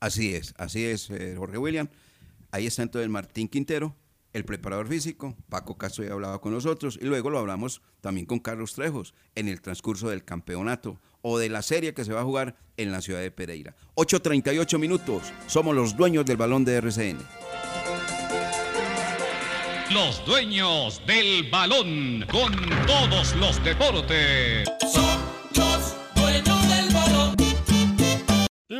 [0.00, 1.88] Así es, así es, eh, Jorge William.
[2.50, 3.96] Ahí está entonces Martín Quintero,
[4.32, 5.36] el preparador físico.
[5.48, 9.48] Paco Castro ya hablaba con nosotros y luego lo hablamos también con Carlos Trejos en
[9.48, 13.00] el transcurso del campeonato o de la serie que se va a jugar en la
[13.00, 13.74] ciudad de Pereira.
[13.96, 15.32] 8.38 minutos.
[15.46, 17.18] Somos los dueños del balón de RCN.
[19.92, 22.52] Los dueños del balón con
[22.86, 24.68] todos los deportes.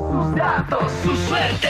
[0.00, 1.68] Sus datos, su suerte.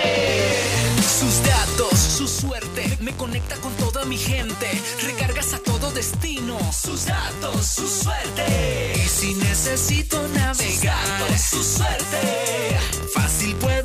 [1.02, 4.66] Sus datos, su suerte, me conecta con toda mi gente.
[5.02, 6.56] Recargas a todo destino.
[6.72, 8.92] Sus datos, su suerte.
[9.04, 12.78] Y si necesito navegar, Sus datos, su suerte.
[13.14, 13.79] fácil puedo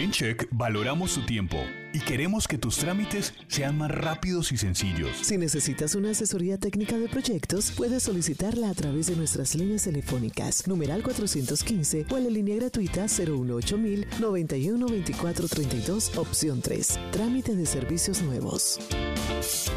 [0.00, 1.58] En Check valoramos su tiempo
[1.92, 5.14] y queremos que tus trámites sean más rápidos y sencillos.
[5.20, 10.66] Si necesitas una asesoría técnica de proyectos, puedes solicitarla a través de nuestras líneas telefónicas,
[10.66, 16.98] numeral 415 o en la línea gratuita 018000 91 24 32, opción 3.
[17.10, 18.80] Trámite de servicios nuevos.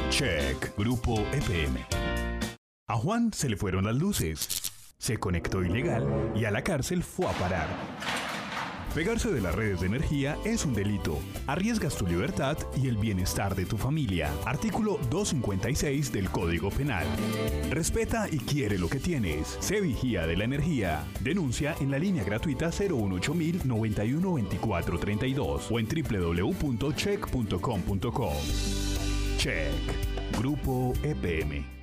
[0.10, 1.80] Check, Grupo EPM.
[2.88, 4.72] A Juan se le fueron las luces.
[4.98, 7.68] Se conectó ilegal y a la cárcel fue a parar.
[8.94, 11.18] Pegarse de las redes de energía es un delito.
[11.48, 14.32] Arriesgas tu libertad y el bienestar de tu familia.
[14.46, 17.08] Artículo 256 del Código Penal.
[17.72, 19.58] Respeta y quiere lo que tienes.
[19.60, 21.08] Sé vigía de la energía.
[21.22, 28.32] Denuncia en la línea gratuita 018000 91 24 32 o en www.check.com.co.
[29.38, 29.74] Check.
[30.38, 31.83] Grupo EPM.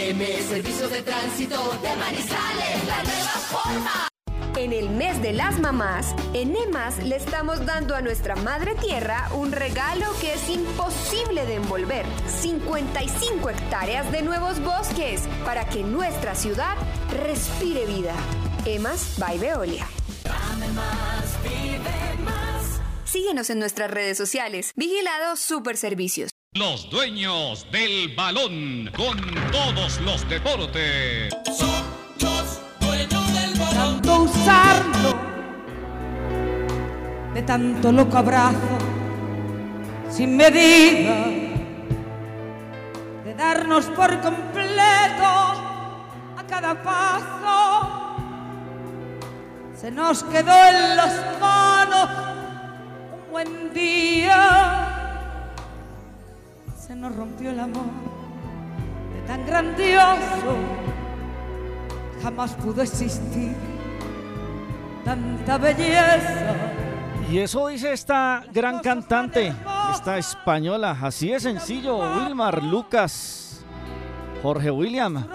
[0.00, 4.08] STM, Servicio de Tránsito de Manizales, la nueva forma.
[4.56, 9.28] En el mes de las mamás, en EMAS le estamos dando a nuestra madre tierra
[9.34, 12.06] un regalo que es imposible de envolver.
[12.26, 16.76] 55 hectáreas de nuevos bosques para que nuestra ciudad
[17.22, 18.14] respire vida.
[18.64, 19.86] EMAS by Veolia.
[23.04, 24.72] Síguenos en nuestras redes sociales.
[24.76, 26.29] Vigilado Super Servicios.
[26.54, 29.16] Los dueños del balón con
[29.52, 31.32] todos los deportes.
[31.46, 34.02] Los dueños del balón.
[34.02, 35.14] tanto usarlo,
[37.34, 38.78] de tanto loco abrazo,
[40.10, 41.24] sin medida,
[43.24, 45.22] de darnos por completo
[46.36, 48.16] a cada paso,
[49.72, 52.10] se nos quedó en las manos
[53.14, 54.99] un buen día.
[56.90, 57.84] Se nos rompió el amor
[59.14, 60.56] de tan grandioso,
[62.20, 63.54] jamás pudo existir
[65.04, 66.56] tanta belleza.
[67.30, 69.54] Y eso dice esta gran cantante,
[69.92, 70.98] esta española.
[71.00, 73.64] Así de sencillo, Wilmar Lucas.
[74.42, 75.28] Jorge William.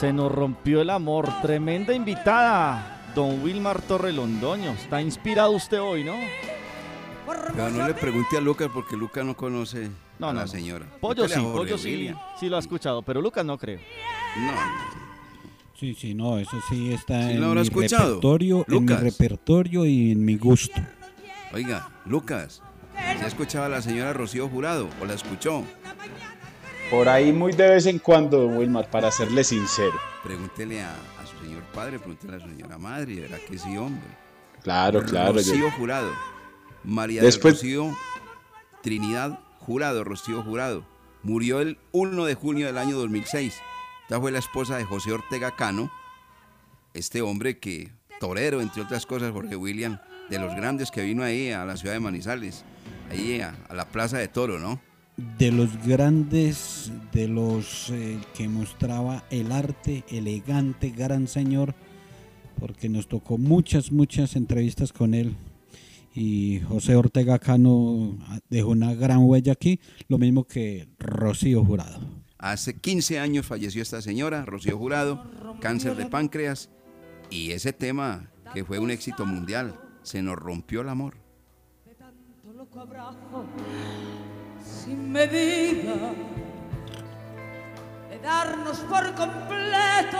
[0.00, 1.28] Se nos rompió el amor.
[1.40, 3.00] Tremenda invitada.
[3.14, 4.72] Don Wilmar Torrelondoño.
[4.72, 6.14] Está inspirado usted hoy, ¿no?
[7.54, 10.48] Pero no le pregunte a Lucas porque Lucas no conoce No, a no, la no.
[10.48, 10.86] señora.
[11.00, 12.18] Pollo Pregúntele a sí, Jorge pollo sí, William.
[12.40, 13.78] sí lo ha escuchado, pero Lucas no creo.
[14.38, 14.52] No.
[15.78, 18.14] Sí, sí, no, eso sí está ¿Sí en mi escuchado?
[18.14, 20.80] repertorio, en mi repertorio y en mi gusto.
[21.52, 22.62] Oiga, Lucas,
[23.18, 25.64] ¿se ha escuchado a la señora Rocío Jurado o la escuchó?
[26.90, 29.94] Por ahí muy de vez en cuando, Wilmar, para serle sincero.
[30.22, 34.06] Pregúntele a, a su señor padre, pregúntele a su señora madre, verá que sí, hombre.
[34.62, 35.32] Claro, claro.
[35.32, 36.10] yo- Rocío Jurado.
[36.84, 37.96] María Después- del Rocío
[38.82, 40.84] Trinidad Jurado, Rocío Jurado.
[41.22, 43.54] Murió el 1 de junio del año 2006.
[44.02, 45.90] Esta fue la esposa de José Ortega Cano,
[46.94, 51.50] este hombre que, torero, entre otras cosas, Jorge William, de los grandes que vino ahí
[51.50, 52.64] a la ciudad de Manizales,
[53.10, 54.80] ahí a, a la Plaza de Toro, ¿no?
[55.38, 61.74] De los grandes, de los eh, que mostraba el arte, elegante, gran señor,
[62.58, 65.36] porque nos tocó muchas, muchas entrevistas con él.
[66.14, 68.18] Y José Ortega Cano
[68.50, 72.00] dejó una gran huella aquí, lo mismo que Rocío Jurado.
[72.38, 75.24] Hace 15 años falleció esta señora, Rocío Jurado,
[75.60, 76.70] cáncer de páncreas,
[77.30, 81.16] y ese tema que fue un éxito mundial, se nos rompió el amor.
[82.56, 83.46] loco abrazo
[84.62, 86.12] sin medida
[88.10, 90.18] de darnos por completo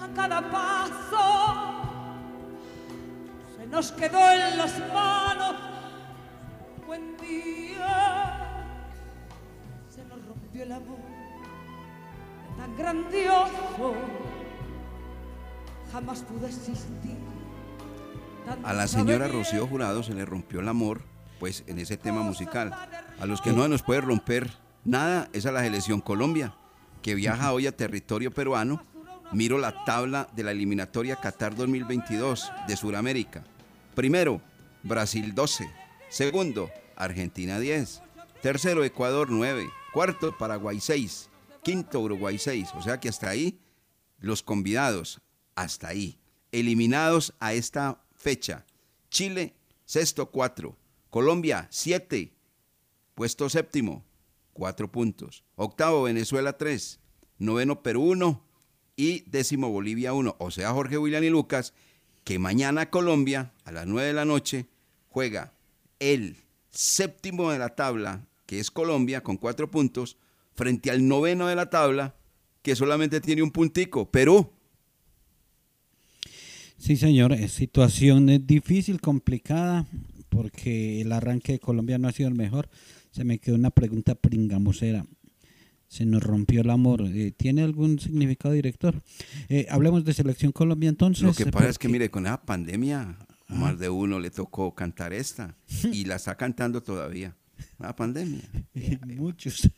[0.00, 1.79] a cada paso
[3.70, 5.54] nos quedó en las manos
[6.86, 8.66] buen día
[9.88, 10.98] se nos rompió el amor
[12.58, 13.94] tan grandioso
[15.92, 17.16] jamás pudo existir
[18.64, 21.02] A la señora Rocío Jurado se le rompió el amor,
[21.38, 22.74] pues en ese tema musical.
[23.20, 24.50] A los que no nos puede romper
[24.84, 26.54] nada es a la selección Colombia,
[27.02, 28.84] que viaja hoy a territorio peruano.
[29.32, 33.44] Miro la tabla de la eliminatoria Qatar 2022 de Sudamérica.
[33.94, 34.40] Primero,
[34.82, 35.68] Brasil 12.
[36.08, 38.02] Segundo, Argentina 10.
[38.42, 39.68] Tercero, Ecuador 9.
[39.92, 41.28] Cuarto, Paraguay 6.
[41.62, 42.70] Quinto, Uruguay 6.
[42.74, 43.60] O sea que hasta ahí
[44.18, 45.20] los convidados,
[45.54, 46.18] hasta ahí,
[46.52, 48.64] eliminados a esta fecha.
[49.10, 50.76] Chile, sexto, 4.
[51.10, 52.32] Colombia, 7.
[53.14, 54.04] Puesto séptimo,
[54.52, 55.44] 4 puntos.
[55.56, 57.00] Octavo, Venezuela, 3.
[57.38, 58.46] Noveno, Perú, 1.
[58.96, 60.36] Y décimo, Bolivia, 1.
[60.38, 61.74] O sea, Jorge William y Lucas,
[62.24, 64.66] que mañana Colombia, a las 9 de la noche,
[65.08, 65.52] juega
[65.98, 66.36] el
[66.70, 70.16] séptimo de la tabla, que es Colombia, con 4 puntos,
[70.54, 72.14] frente al noveno de la tabla,
[72.62, 74.50] que solamente tiene un puntico, Perú.
[76.76, 79.86] Sí, señor, es situación es difícil, complicada,
[80.28, 82.68] porque el arranque de Colombia no ha sido el mejor.
[83.10, 85.04] Se me quedó una pregunta pringamosera.
[85.90, 87.02] Se nos rompió el amor.
[87.02, 88.94] Eh, ¿Tiene algún significado, director?
[89.48, 91.24] Eh, hablemos de Selección Colombia entonces.
[91.24, 93.18] Lo que pasa es que, mire, con esa pandemia,
[93.48, 95.56] más de uno le tocó cantar esta
[95.92, 97.36] y la está cantando todavía.
[97.80, 98.40] La pandemia.
[99.16, 99.68] Muchos.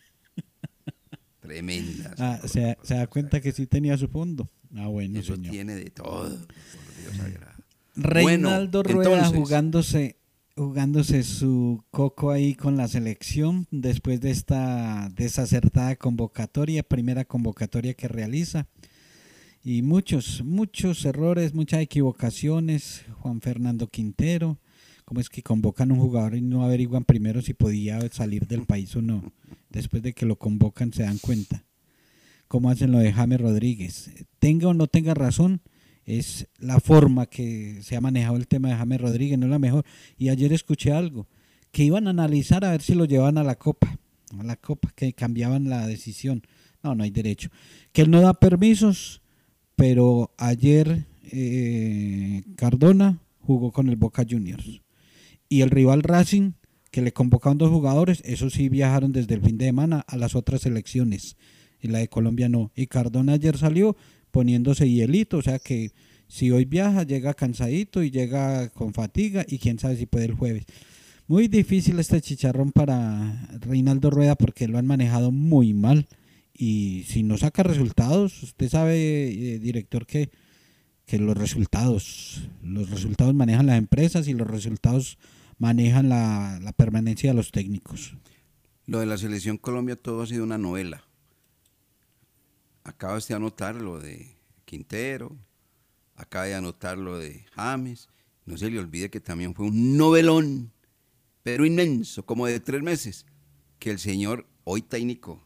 [1.41, 2.15] Tremenda.
[2.19, 4.51] Ah, se, se da cuenta que sí tenía su fondo.
[4.77, 5.51] Ah, bueno, Eso señor.
[5.51, 6.29] tiene de todo.
[6.29, 7.53] Por Dios sagrado.
[7.97, 10.17] Reinaldo Bueno, Rueda entonces, jugándose
[10.57, 18.09] jugándose su coco ahí con la selección después de esta desacertada convocatoria, primera convocatoria que
[18.09, 18.67] realiza.
[19.65, 23.05] Y muchos, muchos errores, muchas equivocaciones.
[23.21, 24.59] Juan Fernando Quintero,
[25.05, 28.67] ¿cómo es que convocan a un jugador y no averiguan primero si podía salir del
[28.67, 29.33] país o no?
[29.71, 31.65] Después de que lo convocan se dan cuenta.
[32.49, 34.11] ¿Cómo hacen lo de James Rodríguez?
[34.39, 35.63] Tenga o no tenga razón,
[36.05, 39.59] es la forma que se ha manejado el tema de James Rodríguez, no es la
[39.59, 39.85] mejor.
[40.19, 41.29] Y ayer escuché algo,
[41.71, 43.99] que iban a analizar a ver si lo llevan a la Copa,
[44.39, 46.43] a la Copa, que cambiaban la decisión.
[46.83, 47.51] No, no hay derecho.
[47.93, 49.23] Que él no da permisos,
[49.77, 54.83] pero ayer eh, Cardona jugó con el Boca Juniors.
[55.49, 56.53] Y el rival Racing,
[56.91, 60.35] que le convocaron dos jugadores, esos sí viajaron desde el fin de semana a las
[60.35, 61.37] otras selecciones.
[61.81, 62.71] Y la de Colombia no.
[62.75, 63.97] Y Cardona ayer salió
[64.33, 65.93] poniéndose hielito, o sea que
[66.27, 70.35] si hoy viaja, llega cansadito y llega con fatiga y quién sabe si puede el
[70.35, 70.65] jueves.
[71.29, 76.09] Muy difícil este chicharrón para Reinaldo Rueda porque lo han manejado muy mal
[76.55, 78.97] y si no saca resultados, usted sabe,
[79.29, 80.31] eh, director, que,
[81.07, 85.19] que los resultados, los resultados manejan las empresas y los resultados
[85.59, 88.15] manejan la, la permanencia de los técnicos.
[88.87, 91.05] Lo de la selección Colombia todo ha sido una novela.
[92.85, 95.37] Acabas de anotar lo de Quintero,
[96.17, 98.09] acaba de anotar lo de James.
[98.45, 100.73] No se le olvide que también fue un novelón,
[101.43, 103.27] pero inmenso, como de tres meses,
[103.79, 105.45] que el señor, hoy técnico,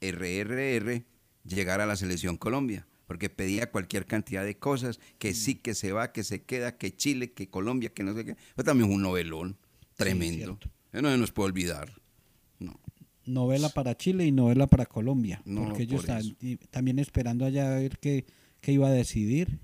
[0.00, 1.04] RRR,
[1.44, 5.92] llegara a la selección Colombia, porque pedía cualquier cantidad de cosas, que sí, que se
[5.92, 8.36] va, que se queda, que Chile, que Colombia, que no sé qué.
[8.54, 9.56] Pero también fue un novelón
[9.96, 10.58] tremendo.
[10.92, 11.92] Eso no se nos puede olvidar.
[13.26, 17.44] Novela para Chile y novela para Colombia, No, porque ellos por están y- también esperando
[17.44, 18.24] allá a ver qué,
[18.60, 19.58] qué iba a decidir.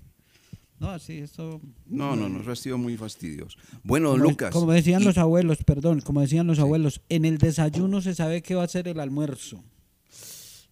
[0.79, 1.61] No, sí, eso...
[1.85, 3.57] No, no, no, eso ha sido muy fastidioso.
[3.83, 4.51] Bueno, Como, Lucas.
[4.51, 8.41] como decían y- los abuelos, perdón, como decían los abuelos, en el desayuno se sabe
[8.41, 9.63] qué va a ser el almuerzo.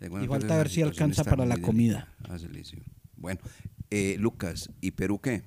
[0.02, 2.14] y falta ver si alcanza para la comida.
[2.38, 2.84] selección.
[3.16, 3.40] Bueno,
[3.90, 5.44] eh, Lucas, ¿y Perú qué?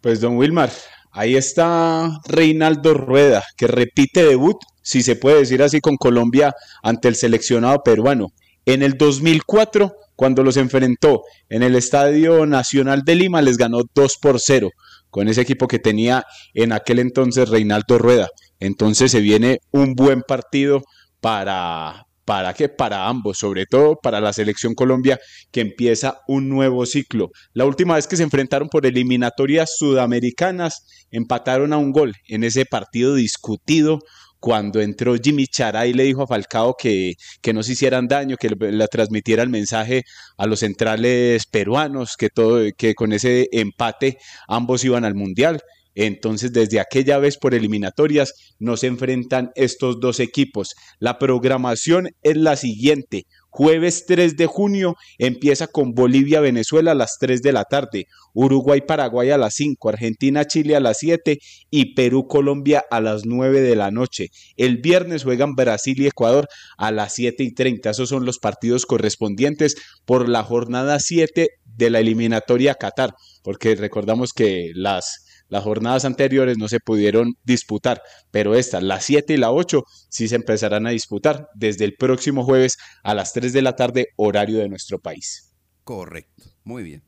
[0.00, 0.70] Pues don Wilmar,
[1.10, 7.08] ahí está Reinaldo Rueda, que repite debut, si se puede decir así, con Colombia ante
[7.08, 8.28] el seleccionado peruano.
[8.64, 14.18] En el 2004, cuando los enfrentó en el Estadio Nacional de Lima, les ganó 2
[14.20, 14.70] por 0
[15.10, 16.24] con ese equipo que tenía
[16.54, 18.28] en aquel entonces Reinaldo Rueda.
[18.60, 20.82] Entonces se viene un buen partido
[21.20, 22.68] para, ¿para qué?
[22.70, 25.20] Para ambos, sobre todo para la selección Colombia
[25.50, 27.30] que empieza un nuevo ciclo.
[27.52, 32.64] La última vez que se enfrentaron por eliminatorias sudamericanas, empataron a un gol en ese
[32.64, 33.98] partido discutido
[34.42, 38.36] cuando entró Jimmy Chará y le dijo a Falcao que, que no se hicieran daño,
[38.36, 40.02] que le, transmitiera el mensaje
[40.36, 44.18] a los centrales peruanos, que, todo, que con ese empate
[44.48, 45.60] ambos iban al Mundial.
[45.94, 50.74] Entonces, desde aquella vez por eliminatorias no se enfrentan estos dos equipos.
[50.98, 53.26] La programación es la siguiente.
[53.54, 59.36] Jueves 3 de junio empieza con Bolivia-Venezuela a las 3 de la tarde, Uruguay-Paraguay a
[59.36, 61.38] las 5, Argentina-Chile a las 7
[61.70, 64.28] y Perú-Colombia a las 9 de la noche.
[64.56, 66.48] El viernes juegan Brasil y Ecuador
[66.78, 67.90] a las 7 y 30.
[67.90, 69.76] Esos son los partidos correspondientes
[70.06, 76.06] por la jornada 7 de la eliminatoria a Qatar, porque recordamos que las las jornadas
[76.06, 78.00] anteriores no se pudieron disputar,
[78.30, 82.42] pero estas, las 7 y la 8, sí se empezarán a disputar desde el próximo
[82.42, 85.52] jueves a las 3 de la tarde, horario de nuestro país.
[85.84, 87.02] Correcto, muy bien.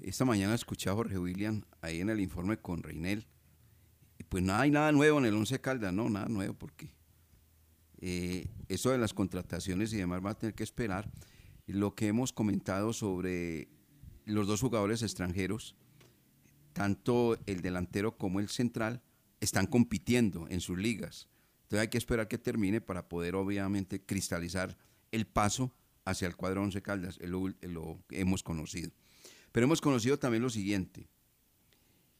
[0.00, 3.26] Esta mañana escuché a Jorge William ahí en el informe con Reinel.
[4.28, 6.94] Pues no hay nada nuevo en el Once Caldas, no, nada nuevo, porque
[8.02, 11.10] eh, eso de las contrataciones y demás va a tener que esperar.
[11.66, 13.70] Lo que hemos comentado sobre
[14.26, 15.74] los dos jugadores extranjeros,
[16.78, 19.02] tanto el delantero como el central,
[19.40, 21.28] están compitiendo en sus ligas.
[21.62, 24.78] Entonces hay que esperar que termine para poder obviamente cristalizar
[25.10, 25.74] el paso
[26.04, 28.92] hacia el cuadro Once Caldas, es lo, lo hemos conocido.
[29.50, 31.08] Pero hemos conocido también lo siguiente.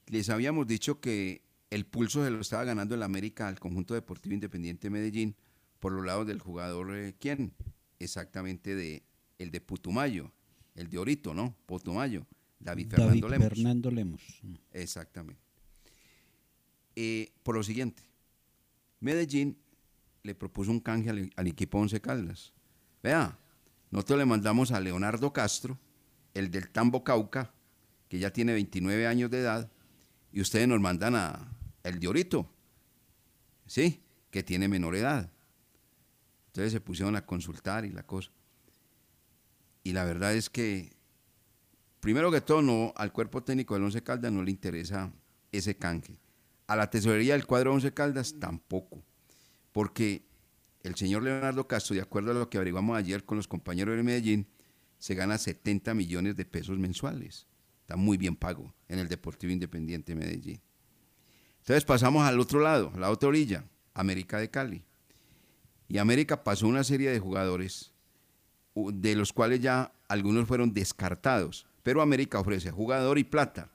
[0.06, 4.34] Les habíamos dicho que el pulso se lo estaba ganando el América al conjunto deportivo
[4.34, 5.36] independiente de Medellín
[5.78, 7.54] por los lados del jugador, eh, ¿quién?
[8.00, 9.04] Exactamente de
[9.38, 10.32] el de Putumayo,
[10.74, 11.54] el de Orito, ¿no?
[11.66, 12.26] Putumayo,
[12.60, 13.48] David Fernando David Lemos.
[13.48, 14.42] Fernando Lemos.
[14.72, 15.42] Exactamente.
[16.96, 18.02] Eh, por lo siguiente,
[19.00, 19.56] Medellín
[20.22, 22.52] le propuso un canje al, al equipo Once Caldas.
[23.02, 23.38] Vea,
[23.90, 25.78] nosotros le mandamos a Leonardo Castro,
[26.34, 27.54] el del Tambo Cauca,
[28.08, 29.70] que ya tiene 29 años de edad,
[30.32, 32.50] y ustedes nos mandan a el de Orito,
[33.66, 34.02] ¿sí?
[34.30, 35.30] Que tiene menor edad.
[36.48, 38.30] Entonces se pusieron a consultar y la cosa.
[39.84, 40.96] Y la verdad es que,
[42.00, 45.12] primero que todo, no, al cuerpo técnico del Once Caldas no le interesa
[45.52, 46.18] ese canje.
[46.66, 49.02] A la tesorería del cuadro Once Caldas tampoco.
[49.72, 50.26] Porque
[50.82, 54.02] el señor Leonardo Castro, de acuerdo a lo que averiguamos ayer con los compañeros de
[54.02, 54.48] Medellín,
[54.98, 57.46] se gana 70 millones de pesos mensuales.
[57.82, 60.60] Está muy bien pago en el Deportivo Independiente de Medellín.
[61.60, 64.84] Entonces pasamos al otro lado, a la otra orilla, América de Cali.
[65.88, 67.92] Y América pasó una serie de jugadores,
[68.74, 71.67] de los cuales ya algunos fueron descartados.
[71.88, 73.70] Pero América ofrece jugador y plata.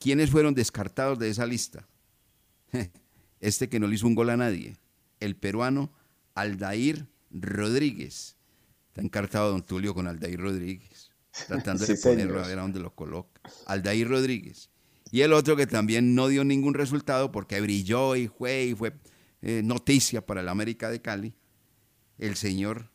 [0.00, 1.86] ¿Quiénes fueron descartados de esa lista?
[3.38, 4.76] Este que no le hizo un gol a nadie.
[5.20, 5.92] El peruano
[6.34, 8.34] Aldair Rodríguez.
[8.88, 11.12] Está encartado don Tulio con Aldair Rodríguez.
[11.46, 12.44] Tratando de ponerlo señor.
[12.44, 13.40] a ver a dónde lo coloca.
[13.66, 14.68] Aldair Rodríguez.
[15.12, 18.94] Y el otro que también no dio ningún resultado porque brilló y fue y fue
[19.42, 21.34] eh, noticia para el América de Cali.
[22.18, 22.90] El señor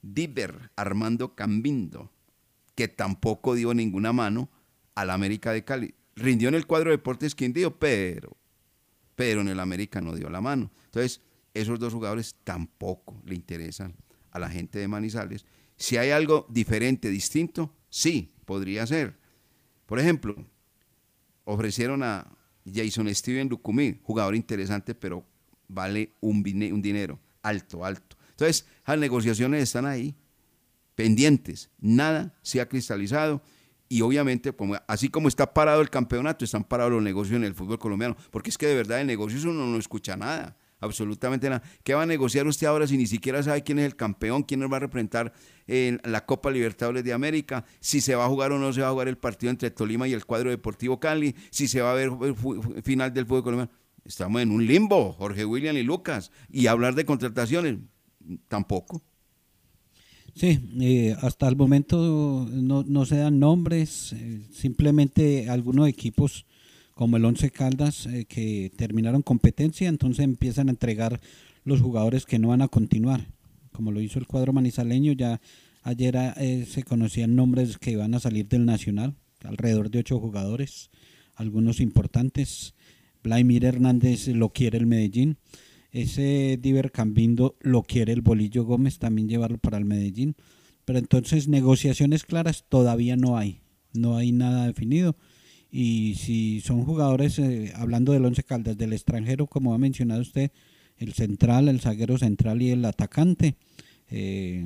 [0.00, 2.13] Diver Armando Cambindo,
[2.74, 4.50] que tampoco dio ninguna mano
[4.94, 5.94] al América de Cali.
[6.16, 8.36] Rindió en el cuadro de Deportes Quindío, pero,
[9.14, 10.70] pero en el América no dio la mano.
[10.86, 11.20] Entonces,
[11.54, 13.94] esos dos jugadores tampoco le interesan
[14.30, 15.46] a la gente de Manizales.
[15.76, 19.18] Si hay algo diferente, distinto, sí, podría ser.
[19.86, 20.36] Por ejemplo,
[21.44, 22.26] ofrecieron a
[22.72, 25.24] Jason Steven Lucumí, jugador interesante, pero
[25.68, 26.36] vale un,
[26.72, 28.16] un dinero alto, alto.
[28.30, 30.14] Entonces, las negociaciones están ahí,
[30.94, 31.70] pendientes.
[31.78, 33.42] Nada se ha cristalizado.
[33.88, 37.54] Y obviamente, como- así como está parado el campeonato, están parados los negocios en el
[37.54, 38.16] fútbol colombiano.
[38.30, 41.62] Porque es que de verdad de negocios uno no escucha nada, absolutamente nada.
[41.82, 44.60] ¿Qué va a negociar usted ahora si ni siquiera sabe quién es el campeón, quién
[44.60, 45.32] nos va a representar
[45.66, 48.88] en la Copa Libertadores de América, si se va a jugar o no se va
[48.88, 51.94] a jugar el partido entre Tolima y el cuadro Deportivo Cali, si se va a
[51.94, 53.70] ver el final del fútbol colombiano?
[54.04, 56.30] Estamos en un limbo, Jorge William y Lucas.
[56.50, 57.78] Y hablar de contrataciones,
[58.48, 59.02] tampoco.
[60.34, 66.44] Sí, eh, hasta el momento no, no se dan nombres, eh, simplemente algunos equipos
[66.94, 71.20] como el Once Caldas eh, que terminaron competencia, entonces empiezan a entregar
[71.64, 73.26] los jugadores que no van a continuar,
[73.72, 75.40] como lo hizo el cuadro manizaleño, ya
[75.82, 80.90] ayer eh, se conocían nombres que van a salir del Nacional, alrededor de ocho jugadores,
[81.34, 82.74] algunos importantes,
[83.22, 85.36] Vladimir Hernández lo quiere el Medellín,
[85.94, 90.34] ese Diver Cambindo lo quiere el Bolillo Gómez también llevarlo para el Medellín.
[90.84, 93.60] Pero entonces negociaciones claras todavía no hay.
[93.92, 95.16] No hay nada definido.
[95.70, 100.50] Y si son jugadores, eh, hablando del Once Caldas, del extranjero, como ha mencionado usted,
[100.96, 103.56] el central, el zaguero central y el atacante,
[104.10, 104.64] eh,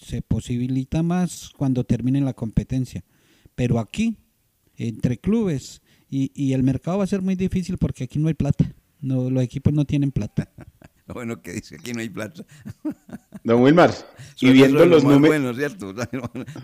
[0.00, 3.04] se posibilita más cuando termine la competencia.
[3.54, 4.16] Pero aquí,
[4.76, 8.34] entre clubes, y, y el mercado va a ser muy difícil porque aquí no hay
[8.34, 8.74] plata.
[9.04, 10.50] No, los equipos no tienen plata.
[11.06, 12.44] Lo bueno que dice, aquí no hay plata.
[13.44, 13.94] Don Wilmar,
[14.40, 15.28] y viendo de los números...
[15.28, 15.94] Bueno, ¿cierto?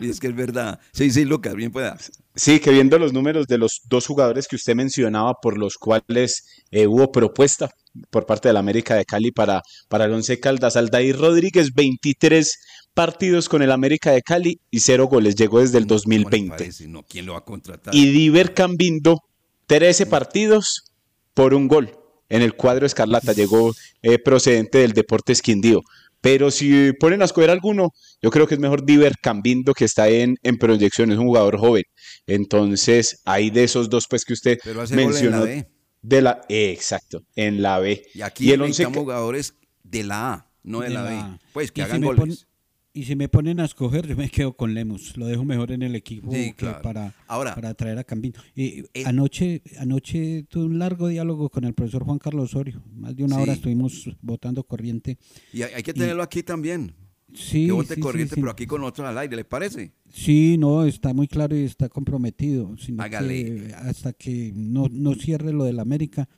[0.01, 0.81] Y es que es verdad.
[0.93, 1.99] Sí, sí, Lucas, bien pueda.
[2.35, 6.65] Sí, que viendo los números de los dos jugadores que usted mencionaba por los cuales
[6.71, 7.69] eh, hubo propuesta
[8.09, 12.59] por parte del América de Cali para, para el Once Caldas, Aldair Rodríguez, 23
[12.95, 16.57] partidos con el América de Cali y cero goles, llegó desde el 2020.
[16.57, 17.95] Parece, no, ¿quién lo va a contratar?
[17.95, 19.19] Y Diver Cambindo,
[19.67, 20.95] 13 partidos
[21.35, 22.00] por un gol
[22.31, 23.73] en el cuadro Escarlata, llegó
[24.03, 25.83] eh, procedente del Deportes Quindío.
[26.23, 30.09] Pero si ponen a escoger alguno, yo creo que es mejor Diver Cambindo, que está
[30.09, 31.85] en, en proyección, es un jugador joven.
[32.27, 35.45] Entonces, hay de esos dos pues que usted Pero hace goles en la mencionó.
[35.45, 35.67] B.
[36.03, 38.03] De la, eh, exacto, en la B.
[38.15, 41.11] Y aquí el once necesitamos ca- jugadores de la A, no de, De la B.
[41.11, 41.39] la.
[41.53, 42.39] Pues que Y si hagan me goles.
[42.39, 42.49] pon-
[42.93, 45.17] y si me ponen a escoger, yo me quedo con Lemus.
[45.17, 46.83] Lo dejo mejor en el equipo Sí, que claro.
[46.83, 48.41] para, Ahora- para traer a Cambino.
[48.55, 52.83] Y Eh, anoche, anoche tuve un largo diálogo con el profesor Juan Carlos Osorio.
[52.95, 53.59] Más de una hora Sí.
[53.59, 55.19] estuvimos votando corriente.
[55.53, 56.95] Y hay, hay que Y- tenerlo aquí también.
[57.33, 59.93] Sí, que vote sí, corriente, pero aquí con otros al aire, ¿le parece?
[60.13, 62.77] Sí, no, está muy claro y está comprometido.
[62.77, 63.45] Sino Hágale.
[63.69, 66.29] que hasta que no, no cierre lo del América,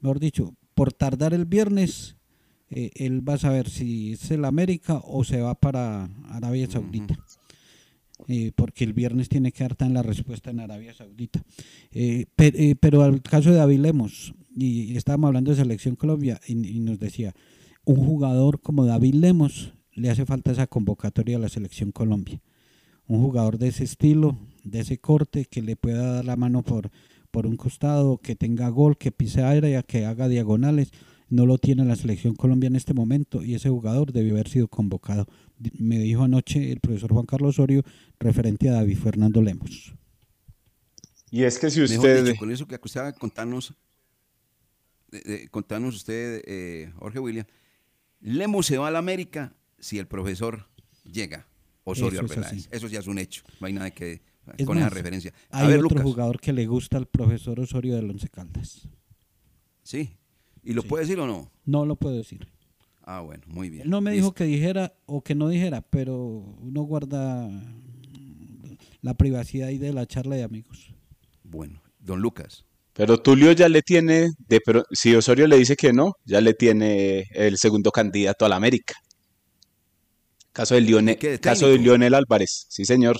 [0.00, 2.16] mejor dicho, por tardar el viernes,
[2.70, 7.18] eh, él va a saber si es el América o se va para Arabia Saudita.
[8.28, 11.42] Eh, porque el viernes tiene que dar tan la respuesta en Arabia Saudita.
[11.90, 16.38] Eh, pe- pero al caso de David Lemos, y, y estábamos hablando de Selección Colombia,
[16.46, 17.34] y, y nos decía,
[17.84, 22.40] un jugador como David Lemos le hace falta esa convocatoria a la Selección Colombia
[23.06, 26.92] un jugador de ese estilo, de ese corte, que le pueda dar la mano por,
[27.32, 30.92] por un costado, que tenga gol, que pise aire, que haga diagonales.
[31.30, 34.68] No lo tiene la selección Colombia en este momento y ese jugador debió haber sido
[34.68, 35.26] convocado.
[35.78, 37.82] Me dijo anoche el profesor Juan Carlos Osorio
[38.18, 39.94] referente a David Fernando Lemos.
[41.30, 42.24] Y es que si usted...
[42.24, 43.74] dicho, con eso que usted va a contarnos,
[45.12, 47.46] eh, eh, contarnos usted, eh, Jorge William,
[48.20, 50.66] Lemos se va a la América si el profesor
[51.04, 51.46] llega,
[51.84, 52.68] Osorio Eso es.
[52.70, 54.20] Eso ya es un hecho, no hay nada que
[54.58, 55.32] Es con esa referencia.
[55.50, 58.88] A Hay ver, otro Lucas, jugador que le gusta al profesor Osorio del Once Caldas.
[59.82, 60.16] sí,
[60.64, 61.50] ¿y lo puede decir o no?
[61.64, 62.48] No lo puedo decir.
[63.02, 63.82] Ah, bueno, muy bien.
[63.84, 64.24] Él no me Listo.
[64.24, 67.48] dijo que dijera o que no dijera, pero uno guarda
[69.02, 70.94] la privacidad ahí de la charla de amigos.
[71.42, 72.64] Bueno, don Lucas.
[72.92, 76.54] Pero Tulio ya le tiene, de, pro- si Osorio le dice que no, ya le
[76.54, 78.94] tiene el segundo candidato a la América.
[80.52, 81.78] Caso de Lionel, ¿Qué, de caso de?
[81.78, 83.16] Lionel Álvarez, sí señor.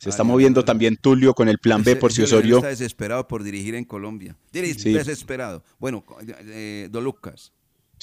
[0.00, 2.56] Se está moviendo también Tulio con el plan B Ese- por si Osorio.
[2.56, 4.36] Está desesperado por dirigir en Colombia.
[4.52, 4.92] Sí.
[4.92, 5.62] Desesperado.
[5.78, 7.52] Bueno, eh, don Lucas.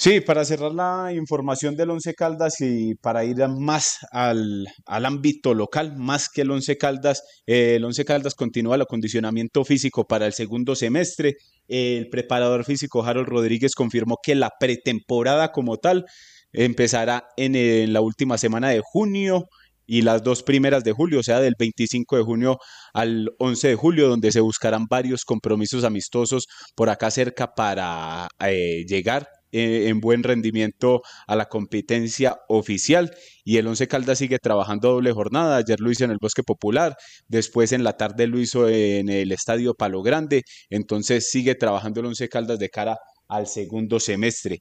[0.00, 5.04] Sí, para cerrar la información del Once Caldas y para ir a más al, al
[5.06, 10.06] ámbito local, más que el Once Caldas, eh, el Once Caldas continúa el acondicionamiento físico
[10.06, 11.34] para el segundo semestre.
[11.66, 16.06] El preparador físico Harold Rodríguez confirmó que la pretemporada como tal
[16.52, 19.48] empezará en, en la última semana de junio
[19.88, 22.58] y las dos primeras de julio, o sea, del 25 de junio
[22.92, 28.84] al 11 de julio, donde se buscarán varios compromisos amistosos por acá cerca para eh,
[28.86, 33.10] llegar eh, en buen rendimiento a la competencia oficial
[33.44, 35.56] y el Once Caldas sigue trabajando doble jornada.
[35.56, 36.94] Ayer lo hizo en el Bosque Popular,
[37.28, 42.06] después en la tarde lo hizo en el Estadio Palo Grande, entonces sigue trabajando el
[42.06, 44.58] Once Caldas de cara al segundo semestre.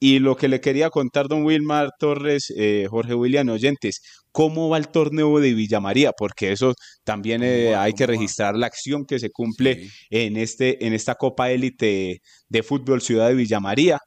[0.00, 4.00] Y lo que le quería contar, don Wilmar Torres, eh, Jorge William Oyentes,
[4.32, 6.12] ¿cómo va el torneo de Villa María?
[6.12, 6.74] Porque eso
[7.04, 11.50] también eh, hay que registrar la acción que se cumple en, este, en esta Copa
[11.50, 14.00] Élite de Fútbol Ciudad de Villa María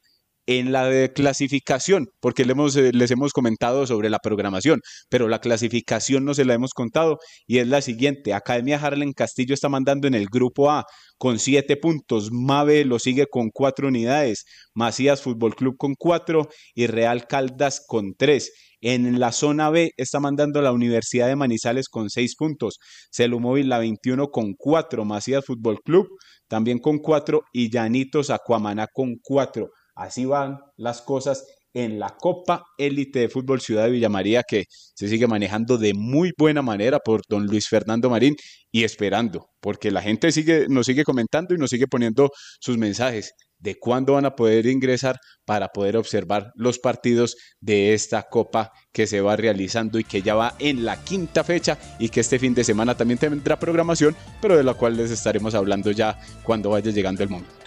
[0.46, 5.40] en la clasificación, porque les hemos, eh, les hemos comentado sobre la programación, pero la
[5.40, 8.34] clasificación no se la hemos contado y es la siguiente.
[8.34, 10.86] Academia Harlem Castillo está mandando en el grupo A
[11.18, 16.88] con siete puntos, Mave lo sigue con cuatro unidades, Macías Fútbol Club con cuatro y
[16.88, 18.52] Real Caldas con tres.
[18.82, 22.80] En la zona B está mandando la Universidad de Manizales con seis puntos,
[23.12, 26.10] Celumóvil la 21 con cuatro, Macías Fútbol Club
[26.54, 29.72] también con cuatro y Llanitos Acuamaná con cuatro.
[29.96, 35.08] Así van las cosas en la Copa Élite de Fútbol Ciudad de Villamaría que se
[35.08, 38.36] sigue manejando de muy buena manera por don Luis Fernando Marín
[38.72, 42.30] y esperando, porque la gente sigue, nos sigue comentando y nos sigue poniendo
[42.60, 48.24] sus mensajes de cuándo van a poder ingresar para poder observar los partidos de esta
[48.24, 52.20] copa que se va realizando y que ya va en la quinta fecha y que
[52.20, 56.20] este fin de semana también tendrá programación, pero de la cual les estaremos hablando ya
[56.44, 57.63] cuando vaya llegando el momento.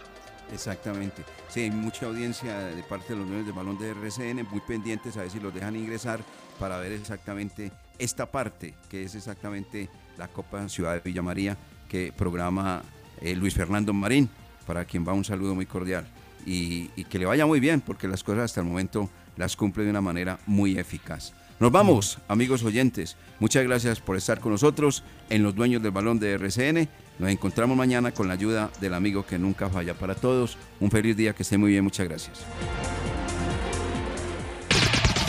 [0.53, 1.25] Exactamente.
[1.49, 5.17] Sí, hay mucha audiencia de parte de los medios de balón de RCN, muy pendientes
[5.17, 6.21] a ver si los dejan ingresar
[6.59, 11.57] para ver exactamente esta parte, que es exactamente la Copa Ciudad de Villa María,
[11.89, 12.83] que programa
[13.21, 14.29] eh, Luis Fernando Marín,
[14.67, 16.07] para quien va un saludo muy cordial.
[16.45, 19.85] Y, y que le vaya muy bien, porque las cosas hasta el momento las cumple
[19.85, 21.33] de una manera muy eficaz.
[21.59, 23.17] Nos vamos, amigos oyentes.
[23.41, 26.87] Muchas gracias por estar con nosotros en Los Dueños del Balón de RCN.
[27.19, 30.59] Nos encontramos mañana con la ayuda del amigo que nunca falla para todos.
[30.81, 31.83] Un feliz día, que esté muy bien.
[31.83, 32.45] Muchas gracias.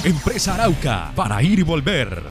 [0.04, 2.22] Empresa Arauca, para ir y volver.